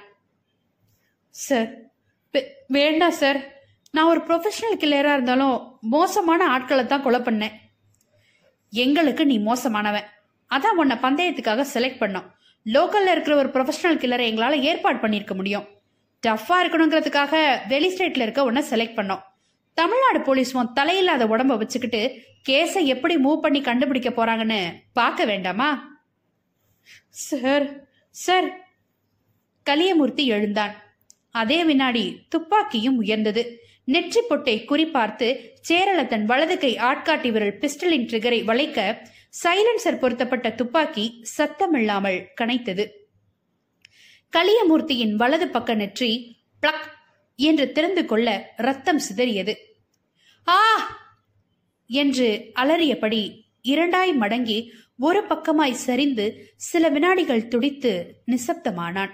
சார் 1.30 1.68
வேண்டாம் 2.68 3.10
சார். 3.10 3.54
நான் 3.90 4.06
ஒரு 4.06 4.20
ப்ரொஃபஷனல் 4.20 4.78
கில்லரா 4.78 5.12
இருந்தாலும் 5.12 5.78
மோசமான 5.80 6.48
ஆட்களை 6.48 6.86
தான் 6.86 7.02
கொலை 7.02 7.20
பண்ணேன். 7.20 7.52
எங்களுக்கு 8.70 9.26
நீ 9.26 9.38
மோசமானவன். 9.38 10.06
அதான் 10.50 10.76
உன்னை 10.76 10.96
பந்தயத்துக்காக 10.96 11.64
செலக்ட் 11.74 12.02
பண்ணோம். 12.02 12.30
லோக்கலில் 12.74 13.10
இருக்கிற 13.10 13.34
ஒரு 13.36 13.48
ப்ரொஃபஷனல் 13.48 14.00
கில்லரை 14.02 14.24
எங்களால் 14.30 14.62
ஏற்பாடு 14.62 14.98
பண்ணியிருக்க 14.98 15.34
முடியும். 15.34 15.66
டஃப்பாக 16.26 16.62
இருக்கணுங்கிறதுக்காக 16.62 17.34
வெளி 17.68 17.88
ஸ்டேட்டில் 17.94 18.24
இருக்க 18.26 18.44
ஒன்றை 18.44 18.62
செலக்ட் 18.70 18.98
பண்ணோம். 18.98 19.22
தமிழ்நாடு 19.74 20.20
போலீஸ் 20.20 20.56
தலையில்லாத 20.56 21.24
உடம்ப 21.32 21.56
வச்சுக்கிட்டு 21.62 22.00
கேஸை 22.48 22.82
எப்படி 22.84 23.16
மூவ் 23.16 23.44
பண்ணி 23.44 23.60
கண்டுபிடிக்க 23.60 24.10
போறாங்கன்னு 24.10 24.60
பார்க்க 24.92 25.24
வேண்டாமா? 25.24 25.68
சார் 27.08 27.66
சார் 28.10 28.48
கலியமூர்த்தி 29.66 30.24
எழுந்தான். 30.24 30.74
அதே 31.30 31.64
வினாடி 31.64 32.04
துப்பாக்கியும் 32.28 32.96
உயர்ந்தது. 32.96 33.42
நெற்றி 33.84 34.20
பொட்டை 34.28 34.64
குறிப்பார்த்து 34.68 35.26
சேரல 35.68 36.06
தன் 36.06 36.24
வலது 36.24 36.58
கை 36.58 36.76
ஆட்காட்டி 36.76 37.30
விரல் 37.30 37.58
பிஸ்டலின் 37.60 38.08
ட்ரிகரை 38.10 38.44
வளைக்க 38.44 38.80
சைலன்சர் 39.45 39.99
பொருத்தப்பட்ட 39.99 40.51
துப்பாக்கி 40.51 41.22
சத்தமில்லாமல் 41.39 42.26
கனைத்தது. 42.41 42.91
கலியமூர்த்தியின் 44.32 45.14
வலது 45.14 45.49
பக்க 45.49 45.74
நெற்றி 45.74 46.43
பிளக் 46.62 46.87
என்று 47.37 47.72
திறந்து 47.72 48.05
கொள்ள 48.05 48.53
ரத்தம் 48.57 49.01
சிதறியது. 49.01 49.55
ஆ! 50.49 50.59
என்று 51.87 52.53
அலறியபடி 52.55 53.45
இரண்டாய் 53.62 54.12
மடங்கி 54.12 54.70
ஒரு 54.99 55.22
பக்கமாய் 55.22 55.72
சரிந்து 55.72 56.53
சில 56.57 56.89
வினாடிகள் 56.89 57.49
துடித்து 57.49 58.22
நிசப்தமானான். 58.26 59.11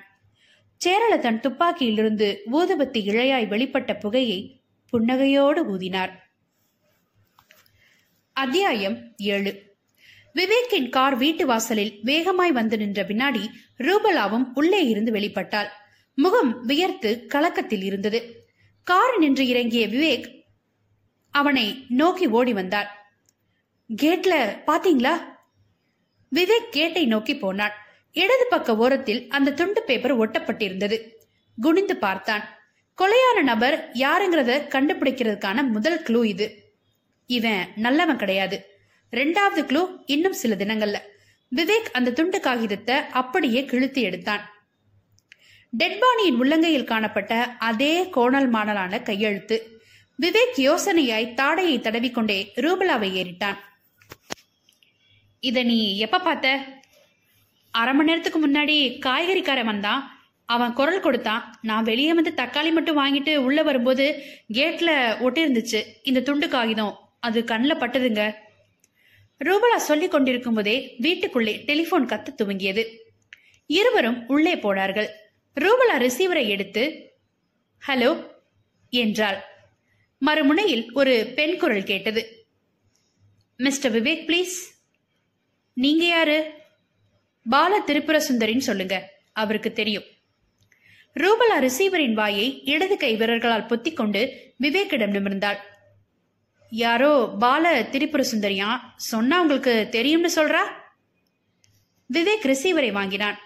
சேரல 0.85 1.19
தன் 1.19 1.41
துப்பாக்கியிலிருந்து 1.41 2.37
ஊதுபத்தி 2.53 2.99
இழையாய் 2.99 3.49
வெளிப்பட்ட 3.49 4.01
புகையை 4.01 4.63
புன்னகையோடு 4.93 5.63
ஊதினார். 5.63 6.11
அத்தியாயம் 8.33 9.15
ஏழு. 9.17 9.72
விவேக்கின் 10.35 10.89
கார் 10.89 11.17
வீட்டு 11.17 11.47
வாசலில் 11.47 11.99
வேகமாய் 12.03 12.53
வந்து 12.53 12.77
நின்ற 12.77 13.05
பின்னாடி 13.05 13.47
ரூபலாவும் 13.79 14.51
உள்ளே 14.55 14.85
இருந்து 14.85 15.13
வெளிப்பட்டாள். 15.13 15.69
முகம் 16.15 16.65
வியர்த்து 16.65 17.27
கலக்கத்தில் 17.27 17.83
இருந்தது. 17.83 18.47
கார் 18.83 19.19
நின்று 19.19 19.47
இறங்கிய 19.47 19.89
விவேக் 19.89 20.43
அவனை 21.31 21.85
நோக்கி 21.89 22.27
ஓடி 22.27 22.53
வந்தாள். 22.53 22.87
கேட்ல 24.03 24.63
பாத்தீங்களா? 24.67 25.19
விவேக் 26.35 26.69
கேட்டை 26.71 27.07
நோக்கி 27.07 27.37
போனான் 27.37 27.73
இடது 28.13 28.47
பக்க 28.51 28.77
ஓரத்தில் 28.77 29.29
அந்த 29.29 29.53
துண்டு 29.53 29.83
பேப்பர் 29.83 30.19
ஒட்டப்பட்டிருந்தது. 30.19 31.11
குனிந்து 31.61 31.97
பார்த்தான். 31.97 32.45
கொலையான 32.99 33.43
நபர் 33.43 33.91
யாருங்கிறத 33.93 34.69
கண்டுபிடிக்கிறதுக்கான 34.69 35.69
முதல் 35.69 36.03
க்ளூ 36.03 36.25
இது. 36.25 36.73
இவன் 37.27 37.69
நல்லவன் 37.77 38.17
கிடையாது. 38.17 38.72
ரெண்டாவது 39.13 39.61
க்ளூ 39.61 39.87
இன்னும் 40.07 40.33
சில 40.33 40.55
தினங்கள்ல. 40.55 40.99
விவேக் 41.57 41.91
அந்த 41.93 42.13
துண்டு 42.13 42.41
காகிதத்தை 42.41 42.97
அப்படியே 43.11 43.65
கிழித்து 43.65 44.01
எடுத்தான். 44.01 44.51
டெட்பானியின் 45.79 46.39
உள்ளங்கையில் 46.41 46.85
காணப்பட்ட 46.85 47.57
அதே 47.59 48.09
கோணல் 48.09 48.51
மாணலான 48.51 49.03
கையெழுத்து. 49.03 49.81
விவேக் 50.21 50.57
யோசனையாய் 50.57 51.35
தாடையை 51.35 51.77
தடவிக்கொண்டே 51.81 52.39
ரூபலாவை 52.57 53.09
ஏறிட்டான். 53.21 53.57
இத 55.41 55.63
நீ 55.63 55.99
எப்ப 55.99 56.21
பார்த்த? 56.21 56.65
அரை 57.71 57.95
மணி 57.95 58.09
நேரத்துக்கு 58.09 58.49
முன்னாடி 58.49 58.77
காய்கறிக்காரன் 59.07 59.65
வந்தான். 59.65 60.19
அவன் 60.45 60.73
குரல் 60.73 61.01
கொடுத்தான். 61.01 61.59
நான் 61.63 61.85
வெளியே 61.85 62.15
வந்து 62.15 62.33
தக்காளி 62.37 62.73
மட்டும் 62.73 62.99
வாங்கிட்டு 62.99 63.37
உள்ள 63.37 63.63
வரும்போது 63.63 64.23
கேட்ல 64.53 64.91
ஒட்டிருந்துச்சு 65.27 65.83
இந்த 66.03 66.21
துண்டு 66.21 66.49
காகிதம். 66.49 66.99
அது 67.21 67.45
கண்ணில் 67.45 67.77
பட்டதுங்க. 67.77 68.33
ரூபலா 69.45 69.77
சொல்லிக் 69.77 70.11
கொண்டிருக்கும் 70.11 70.55
போதே 70.55 70.95
வீட்டுக்குள்ளே 70.99 71.57
டெலிபோன் 71.57 72.07
கத்த 72.07 72.27
துவங்கியது. 72.37 72.97
இருவரும் 73.67 74.27
உள்ளே 74.27 74.57
போனார்கள். 74.57 75.09
ரூபலா 75.61 75.99
ரிசீவரை 75.99 76.49
எடுத்து 76.49 77.13
ஹலோ 77.87 78.31
என்றாள். 78.91 79.43
மறுமுனையில் 80.27 80.93
ஒரு 80.93 81.33
பெண் 81.35 81.59
குரல் 81.59 81.83
கேட்டது. 81.83 82.47
Mr 83.57 83.93
Vivek 83.93 84.25
please. 84.27 84.81
நீங்க 85.75 86.05
யாரு? 86.05 86.53
பால 87.51 87.81
திரிபுர 87.81 88.23
சுந்தரின்னு 88.29 88.59
சொல்லுங்க. 88.59 89.13
அவருக்கு 89.33 89.73
தெரியும். 89.73 90.05
ரூபலா 91.15 91.59
ரிசீவரின் 91.61 92.15
வாயை 92.15 92.63
இடது 92.65 92.97
கை 92.97 93.17
விரல்களால் 93.17 93.67
பொத்திக்கொண்டு 93.67 94.31
விவேக்கிடம் 94.61 95.11
நிமிர்ந்தாள். 95.11 95.57
யாரோ 96.75 97.35
பால 97.39 97.83
திரிபுர 97.83 98.25
சுந்தரியா 98.33 98.81
சொன்னா 98.97 99.41
உங்களுக்கு 99.41 99.89
தெரியும்னு 99.91 100.31
சொல்றா? 100.35 100.61
விவேக் 102.13 102.43
ரிசீவரை 102.43 102.93
வாங்கினான். 102.93 103.39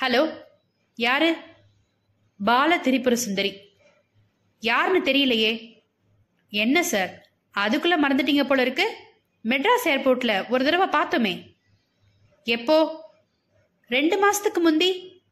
ஹலோ 0.00 0.38
யாரு? 0.94 1.36
பால 2.44 2.76
திரிபுர 2.76 3.12
சுந்தரி. 3.12 3.76
யாருன்னு 4.60 5.12
தெரியலையே. 5.12 5.80
என்ன 6.50 6.82
சார்? 6.82 7.30
அதுக்குள்ள 7.58 7.94
மறந்துட்டீங்க 8.02 8.44
போல 8.44 8.62
இருக்கு. 8.62 8.96
மெட்ராஸ் 9.44 9.84
ஏர்போர்ட்ல 9.84 10.48
ஒரு 10.48 10.64
தடவை 10.64 10.88
பார்த்தோமே. 10.88 11.56
எப்போ? 12.44 13.04
ரெண்டு 13.88 14.16
மாசத்துக்கு 14.16 14.60
முந்தி? 14.60 15.22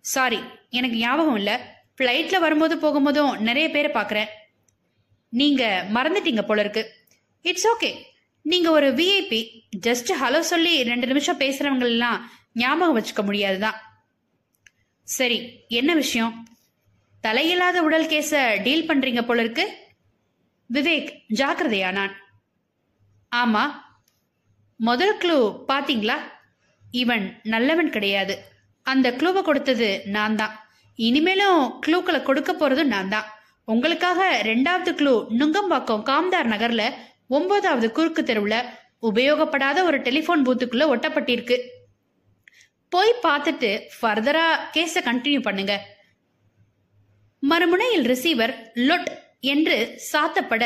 சாரி 0.00 0.38
எனக்கு 0.70 0.96
ஞாபகம் 0.96 1.36
இல்லை. 1.36 1.54
ஃப்ளைட்ல 1.98 2.40
வரும்போது 2.40 2.76
போகும்போதும் 2.76 3.38
நிறைய 3.38 3.68
பேரை 3.68 4.02
பார்க்குறேன். 4.02 4.38
நீங்க 5.38 5.62
மறந்துட்டீங்க 5.94 6.42
போல 6.42 6.60
இருக்கு. 6.60 6.82
இட்ஸ் 7.42 7.68
ஓகே 7.72 7.90
நீங்க 8.42 8.70
ஒரு 8.70 8.88
விஐபி 8.90 9.40
ஜஸ்ட் 9.86 10.10
ஹலோ 10.20 10.40
சொல்லி 10.52 10.82
ரெண்டு 10.82 11.06
நிமிஷம் 11.06 11.40
பேசுறவங்க 11.40 11.86
எல்லாம் 11.92 12.18
ஞாபகம் 12.52 12.96
வச்சுக்க 12.98 13.22
முடியாதுதான். 13.24 13.78
சரி 15.02 15.38
என்ன 15.68 15.94
விஷயம்? 15.94 16.32
தலையில்லாத 17.24 17.78
உடல் 17.78 18.06
கேஸ 18.06 18.32
டீல் 18.62 18.88
பண்றீங்க 18.88 19.22
போல 19.26 19.40
இருக்கு. 19.40 19.64
விவேக் 20.70 21.10
ஜாக்கிரதையானான் 21.40 22.14
ஆமா. 23.32 23.64
முதல் 24.76 25.16
க்ளூ 25.16 25.38
பாத்தீங்களா? 25.68 26.16
இவன் 26.90 27.40
நல்லவன் 27.42 27.90
கிடையாது. 27.90 28.34
அந்த 28.86 29.10
க்ளூவை 29.10 29.42
கொடுத்தது 29.42 29.88
நான் 30.06 30.36
தான் 30.36 30.54
இனிமேலும் 30.98 31.60
க்ளூக்களை 31.86 32.22
கொடுக்க 32.22 32.52
போறதும் 32.52 32.92
நான் 32.94 33.08
தான் 33.08 33.28
உங்களுக்காக 33.72 34.20
ரெண்டாவது 34.50 34.90
க்ளூ 34.98 35.14
நுங்கம்பாக்கம் 35.40 36.04
காம்தார் 36.10 36.48
நகர்ல 36.52 36.82
ஒன்பதாவது 37.36 37.88
குறுக்கு 37.96 38.22
தெருவுல 38.22 38.56
உபயோகப்படாத 39.08 39.78
ஒரு 39.88 39.98
டெலிபோன் 40.06 40.44
பூத்துக்குள்ள 40.46 40.84
ஒட்டப்பட்டிருக்கு. 40.94 41.56
போய் 42.92 43.12
பார்த்துட்டு 43.26 43.70
ஃபர்தரா 43.96 44.46
கேஸை 44.74 45.00
கண்டினியூ 45.08 45.40
பண்ணுங்க. 45.46 45.74
மறுமுனையில் 47.42 48.08
ரிசீவர் 48.12 48.52
லொட் 48.88 49.10
என்று 49.52 49.76
சாத்தப்பட 50.10 50.64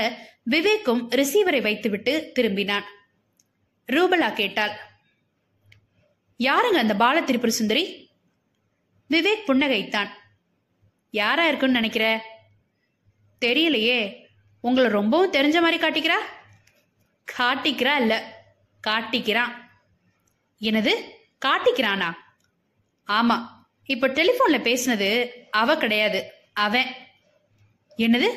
விவேக்கும் 0.55 1.03
ரிசீவரை 1.21 1.61
வைத்துவிட்டு 1.67 2.15
திரும்பினான். 2.37 2.87
ரூபலா 3.89 4.29
கேட்டாள் 4.41 4.75
யாருங்க 6.41 6.79
அந்த 6.85 6.95
பால 7.03 7.17
திரிபுர 7.29 7.53
சுந்தரி? 7.59 7.85
விவேக் 9.11 9.49
புன்னகைத்தான் 9.49 10.11
யாரா 11.15 11.45
இருக்குன்னு 11.51 11.79
நினைக்கிற? 11.81 12.07
தெரியலையே. 13.41 14.27
உங்களை 14.61 14.91
ரொம்பவும் 14.91 15.33
தெரிஞ்ச 15.33 15.61
மாதிரி 15.61 15.77
காட்டிக்கிறா? 15.77 16.17
காட்டிக்கிறா 17.39 17.97
இல்ல 17.97 18.43
காட்டிக்கிறான். 18.87 19.53
என்னது? 20.61 20.91
காட்டிக்கிறானா? 21.47 22.13
ஆமா. 23.07 23.49
இப்ப 23.85 24.09
டெலிபோன்ல 24.09 24.53
பேசினது 24.53 25.29
அவ 25.51 25.77
கிடையாது. 25.77 26.33
அவன். 26.53 26.87
என்னது? 27.99 28.29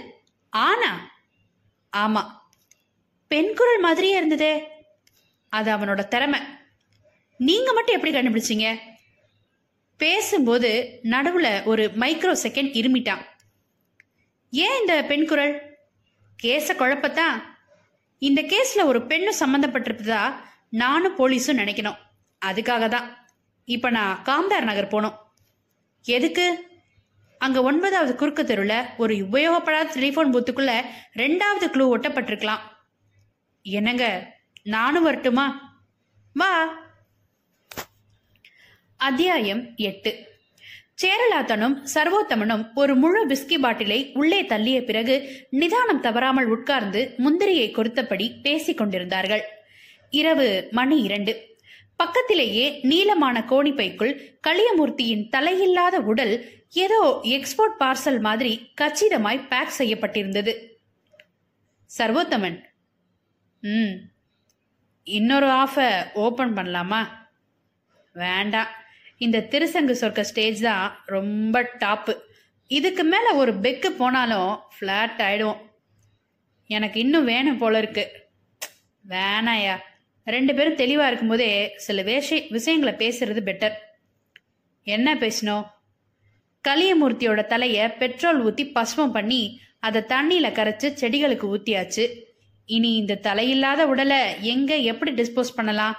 ஆனா? 0.49 1.11
ஆமா. 1.97 2.31
பெண் 3.27 3.55
குரல் 3.55 3.79
மாதிரியே 3.79 4.17
இருந்ததே. 4.17 4.67
அது 5.49 5.75
அவனோட 5.75 6.07
திறமை. 6.07 6.39
நீங்க 7.37 7.73
மட்டும் 7.73 7.95
எப்படி 7.95 8.17
கண்டுபிடிச்சீங்க? 8.17 8.79
பேசும்போது 9.97 10.99
நடுவுல 11.03 11.63
ஒரு 11.63 11.91
மைக்ரோ 11.99 12.37
செகண்ட் 12.43 12.73
இருமிட்டான். 12.73 13.25
ஏன் 14.51 14.79
இந்த 14.79 15.03
பெண் 15.03 15.27
குரல்? 15.27 15.61
கேஸ 16.43 16.67
குழப்பத்தான் 16.79 17.43
இந்த 18.19 18.41
கேஸ்ல 18.41 18.83
ஒரு 18.85 18.99
பெண்ணு 18.99 19.31
சம்பந்தப்பட்டிருப்பதா 19.39 20.33
நானும் 20.69 21.17
போலீஸும் 21.17 21.59
நினைக்கணும். 21.61 21.97
அதுக்காக 22.45 22.87
தான் 22.87 23.27
இப்ப 23.65 23.89
நான் 23.89 24.21
காம்தார் 24.25 24.63
நகர் 24.63 24.87
போனோம் 24.87 25.17
எதுக்கு? 26.03 26.65
அங்க 27.37 27.61
ஒன்பதாவது 27.61 28.15
குறுக்கு 28.15 28.45
தெருவில் 28.45 28.85
ஒரு 28.97 29.15
உபயோகப்படாத 29.15 29.89
டெலிஃபோன் 29.95 30.33
பூத்துக்குள்ள 30.33 30.85
ரெண்டாவது 31.13 31.65
க்ளூ 31.65 31.97
ஒட்டப்பட்டிருக்கலாம். 31.97 32.59
என்னங்க? 33.61 34.33
நானும் 34.63 35.03
வரட்டுமா? 35.03 35.77
வா. 36.33 36.77
அத்தியாயம் 38.97 39.75
எட்டு. 39.75 40.36
சேரலாத்தனும் 40.97 41.75
சர்வோத்தமனும் 41.93 42.63
ஒரு 42.73 42.95
முழு 42.95 43.19
விஸ்கி 43.27 43.57
பாட்டிலை 43.59 43.97
உள்ளே 44.13 44.39
தள்ளிய 44.43 44.77
பிறகு 44.85 45.15
நிதானம் 45.49 45.99
தவறாமல் 45.99 46.45
உட்கார்ந்து 46.45 47.01
முந்திரியை 47.17 47.67
கொடுத்தபடி 47.71 48.27
பேசிக் 48.41 48.77
கொண்டிருந்தார்கள். 48.77 49.43
இரவு 50.09 50.47
மணி 50.71 50.97
இரண்டு. 51.01 51.33
பக்கத்திலேயே 51.95 52.65
நீளமான 52.81 53.37
கோணிப்பைக்குள் 53.49 54.13
களியமூர்த்தியின் 54.47 55.23
தலையில்லாத 55.35 55.95
உடல் 56.11 56.33
ஏதோ 56.83 56.99
எக்ஸ்போர்ட் 57.35 57.77
பார்சல் 57.79 58.19
மாதிரி 58.19 58.53
கச்சிதமாய் 58.81 59.47
பேக் 59.47 59.77
செய்யப்பட்டிருந்தது. 59.77 60.53
சர்வோத்தமன் 61.89 62.57
ம் 63.63 63.95
இன்னொரு 65.07 65.47
ஆஃபை 65.61 65.87
ஓபன் 66.13 66.55
பண்ணலாமா? 66.57 67.01
வேண்டாம். 68.15 68.73
இந்த 69.17 69.41
திருசங்கு 69.41 69.95
சொர்க்க 70.01 70.21
ஸ்டேஜ் 70.21 70.61
தான் 70.61 71.03
ரொம்ப 71.05 71.71
டாப்பு 71.79 72.17
இதுக்கு 72.67 73.03
மேலே 73.03 73.29
ஒரு 73.31 73.55
பெக்கு 73.55 73.91
போனாலும் 73.91 74.57
ஃப்ளாட் 74.75 75.17
ஆகிடும் 75.17 75.57
எனக்கு 76.65 76.99
இன்னும் 76.99 77.25
வேணும் 77.25 77.57
போல 77.57 77.77
இருக்கு. 77.77 78.11
வேணாயா 79.09 79.77
ரெண்டு 80.23 80.55
பேரும் 80.55 80.75
தெளிவாக 80.75 81.07
இருக்கும்போதே 81.07 81.73
சில 81.75 82.01
விஷய 82.01 82.45
விஷயங்களை 82.49 82.93
பேசுறது 82.93 83.41
பெட்டர் 83.49 83.73
என்ன 84.83 85.15
பேசணும் 85.15 85.65
கலியமூர்த்தியோட 86.67 87.45
தலையை 87.45 87.89
பெட்ரோல் 87.89 88.41
ஊற்றி 88.41 88.71
பஸ்மம் 88.75 89.11
பண்ணி 89.11 89.61
அதை 89.79 90.01
தண்ணியில் 90.01 90.53
கரைச்சு 90.53 90.93
செடிகளுக்கு 91.01 91.55
ஊற்றியாச்சு 91.55 92.25
இனி 92.65 92.95
இந்த 92.95 93.19
தலையில்லாத 93.23 93.81
உடலை 93.83 94.41
எங்கே 94.41 94.83
எப்படி 94.83 95.11
டிஸ்போஸ் 95.11 95.55
பண்ணலாம்? 95.55 95.95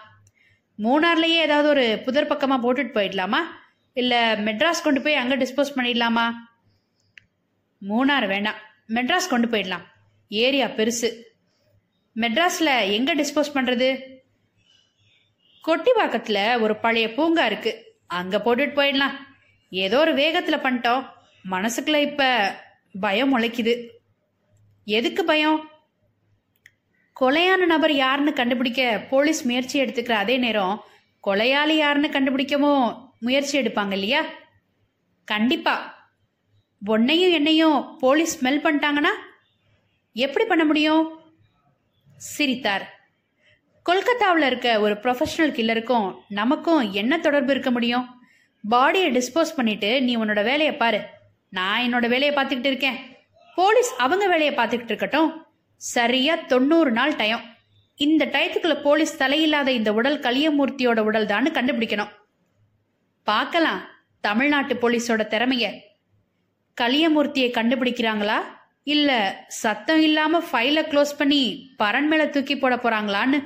மூணார்லேயே 0.83 1.39
ஏதாவது 1.47 1.69
ஒரு 1.69 2.03
புதர் 2.05 2.27
பக்கமாக 2.27 2.61
போட்டுட்டு 2.65 2.97
போயிடலாமா? 2.97 3.41
இல்லை 3.93 4.19
மெட்ராஸ் 4.19 4.83
கொண்டு 4.83 5.03
போய் 5.03 5.15
அங்கே 5.15 5.37
டிஸ்போஸ் 5.37 5.77
பண்ணிடலாமா? 5.77 6.27
மூணார் 7.83 8.27
வேணாம். 8.33 8.61
மெட்ராஸ் 8.89 9.29
கொண்டு 9.29 9.49
போயிடலாம். 9.49 9.85
ஏரியா 10.29 10.67
பெருசு. 10.67 11.09
மெட்ராஸில் 12.17 12.73
எங்கே 12.97 13.15
டிஸ்போஸ் 13.15 13.55
பண்ணுறது 13.55 13.89
கொட்டிவாக்கத்தில் 15.65 16.61
ஒரு 16.61 16.77
பழைய 16.77 17.15
பூங்கா 17.15 17.45
இருக்கு. 17.47 17.73
அங்கே 18.07 18.37
போட்டுட்டு 18.37 18.77
போயிடலாம். 18.79 19.17
ஏதோ 19.71 19.99
ஒரு 19.99 20.15
வேகத்தில் 20.15 20.65
பண்ணிட்டோம். 20.67 21.03
மனசுக்குள்ள 21.51 21.99
இப்போ 22.09 22.29
பயம் 23.01 23.33
முளைக்குது. 23.33 23.75
எதுக்கு 24.85 25.25
பயம்? 25.25 25.59
கொலையான 27.21 27.67
நபர் 27.67 27.93
யாருன்னு 27.93 28.33
கண்டுபிடிக்க 28.33 29.07
போலீஸ் 29.11 29.45
முயற்சி 29.45 29.81
எடுத்துக்கிற 29.81 30.13
அதே 30.13 30.37
நேரம் 30.37 30.85
கொலையாளி 31.27 31.77
யாருன்னு 31.77 32.09
கண்டுபிடிக்கவும் 32.09 33.11
முயற்சி 33.21 33.61
எடுப்பாங்க 33.61 33.93
இல்லையா? 33.93 34.25
கண்டிப்பா. 35.25 36.07
உன்னையும் 36.87 37.31
என்னையும் 37.31 37.99
போலீஸ் 37.99 38.45
ஸ்மெல் 38.45 38.63
பண்ணிட்டாங்கன்னா 38.65 39.09
எப்படி 40.13 40.45
பண்ண 40.45 40.65
முடியும்? 40.65 41.21
சிரித்தார். 42.17 43.01
கொல்கத்தாவில் 43.83 44.47
இருக்க 44.47 44.81
ஒரு 44.81 44.95
ப்ரொஃபஷனல் 44.95 45.55
கில்லருக்கும் 45.59 46.15
நமக்கும் 46.29 46.93
என்ன 46.93 47.19
தொடர்பு 47.19 47.51
இருக்க 47.51 47.71
முடியும்? 47.71 48.23
பாடியை 48.71 49.23
டிஸ்போஸ் 49.23 49.57
பண்ணிட்டு 49.57 50.03
நீ 50.03 50.17
உன்னோட 50.17 50.43
வேலையை 50.45 50.77
பாரு. 50.77 51.01
நான் 51.51 51.83
என்னோட 51.83 52.09
வேலையை 52.09 52.31
பார்த்துக்கிட்டு 52.31 52.65
இருக்கேன். 52.65 52.97
போலீஸ் 53.55 53.95
அவங்க 53.97 54.27
வேலையை 54.29 54.55
பார்த்துக்கிட்டு 54.55 54.85
இருக்கட்டும். 54.85 55.47
சரியா 55.79 56.35
தொண்ணூறு 56.35 56.91
நாள் 56.91 57.17
டயம் 57.17 57.45
இந்த 57.95 58.27
டயத்துக்குள்ள 58.27 58.83
போலீஸ் 58.83 59.23
தலையில்லாத 59.23 59.69
இந்த 59.69 59.93
உடல் 59.93 60.19
கலியமூர்த்தியோட 60.19 60.99
உடல் 60.99 61.27
தான்னு 61.27 61.51
கண்டுபிடிக்கணும். 61.59 62.13
பார்க்கலாம் 63.23 63.81
தமிழ்நாட்டு 64.21 64.75
போலீஸோட 64.75 65.23
திறமைய. 65.33 65.67
கலியமூர்த்தியை 66.81 67.49
கண்டுபிடிக்கிறாங்களா? 67.59 68.39
இல்ல 68.83 69.11
சத்தம் 69.49 70.01
இல்லாம 70.01 70.43
ஃபைலை 70.53 70.83
க்ளோஸ் 70.91 71.17
பண்ணி 71.19 71.75
பரன் 71.79 72.07
மேல 72.07 72.27
தூக்கி 72.27 72.57
போட 72.57 72.77
போறாங்களான்னு 72.77 73.39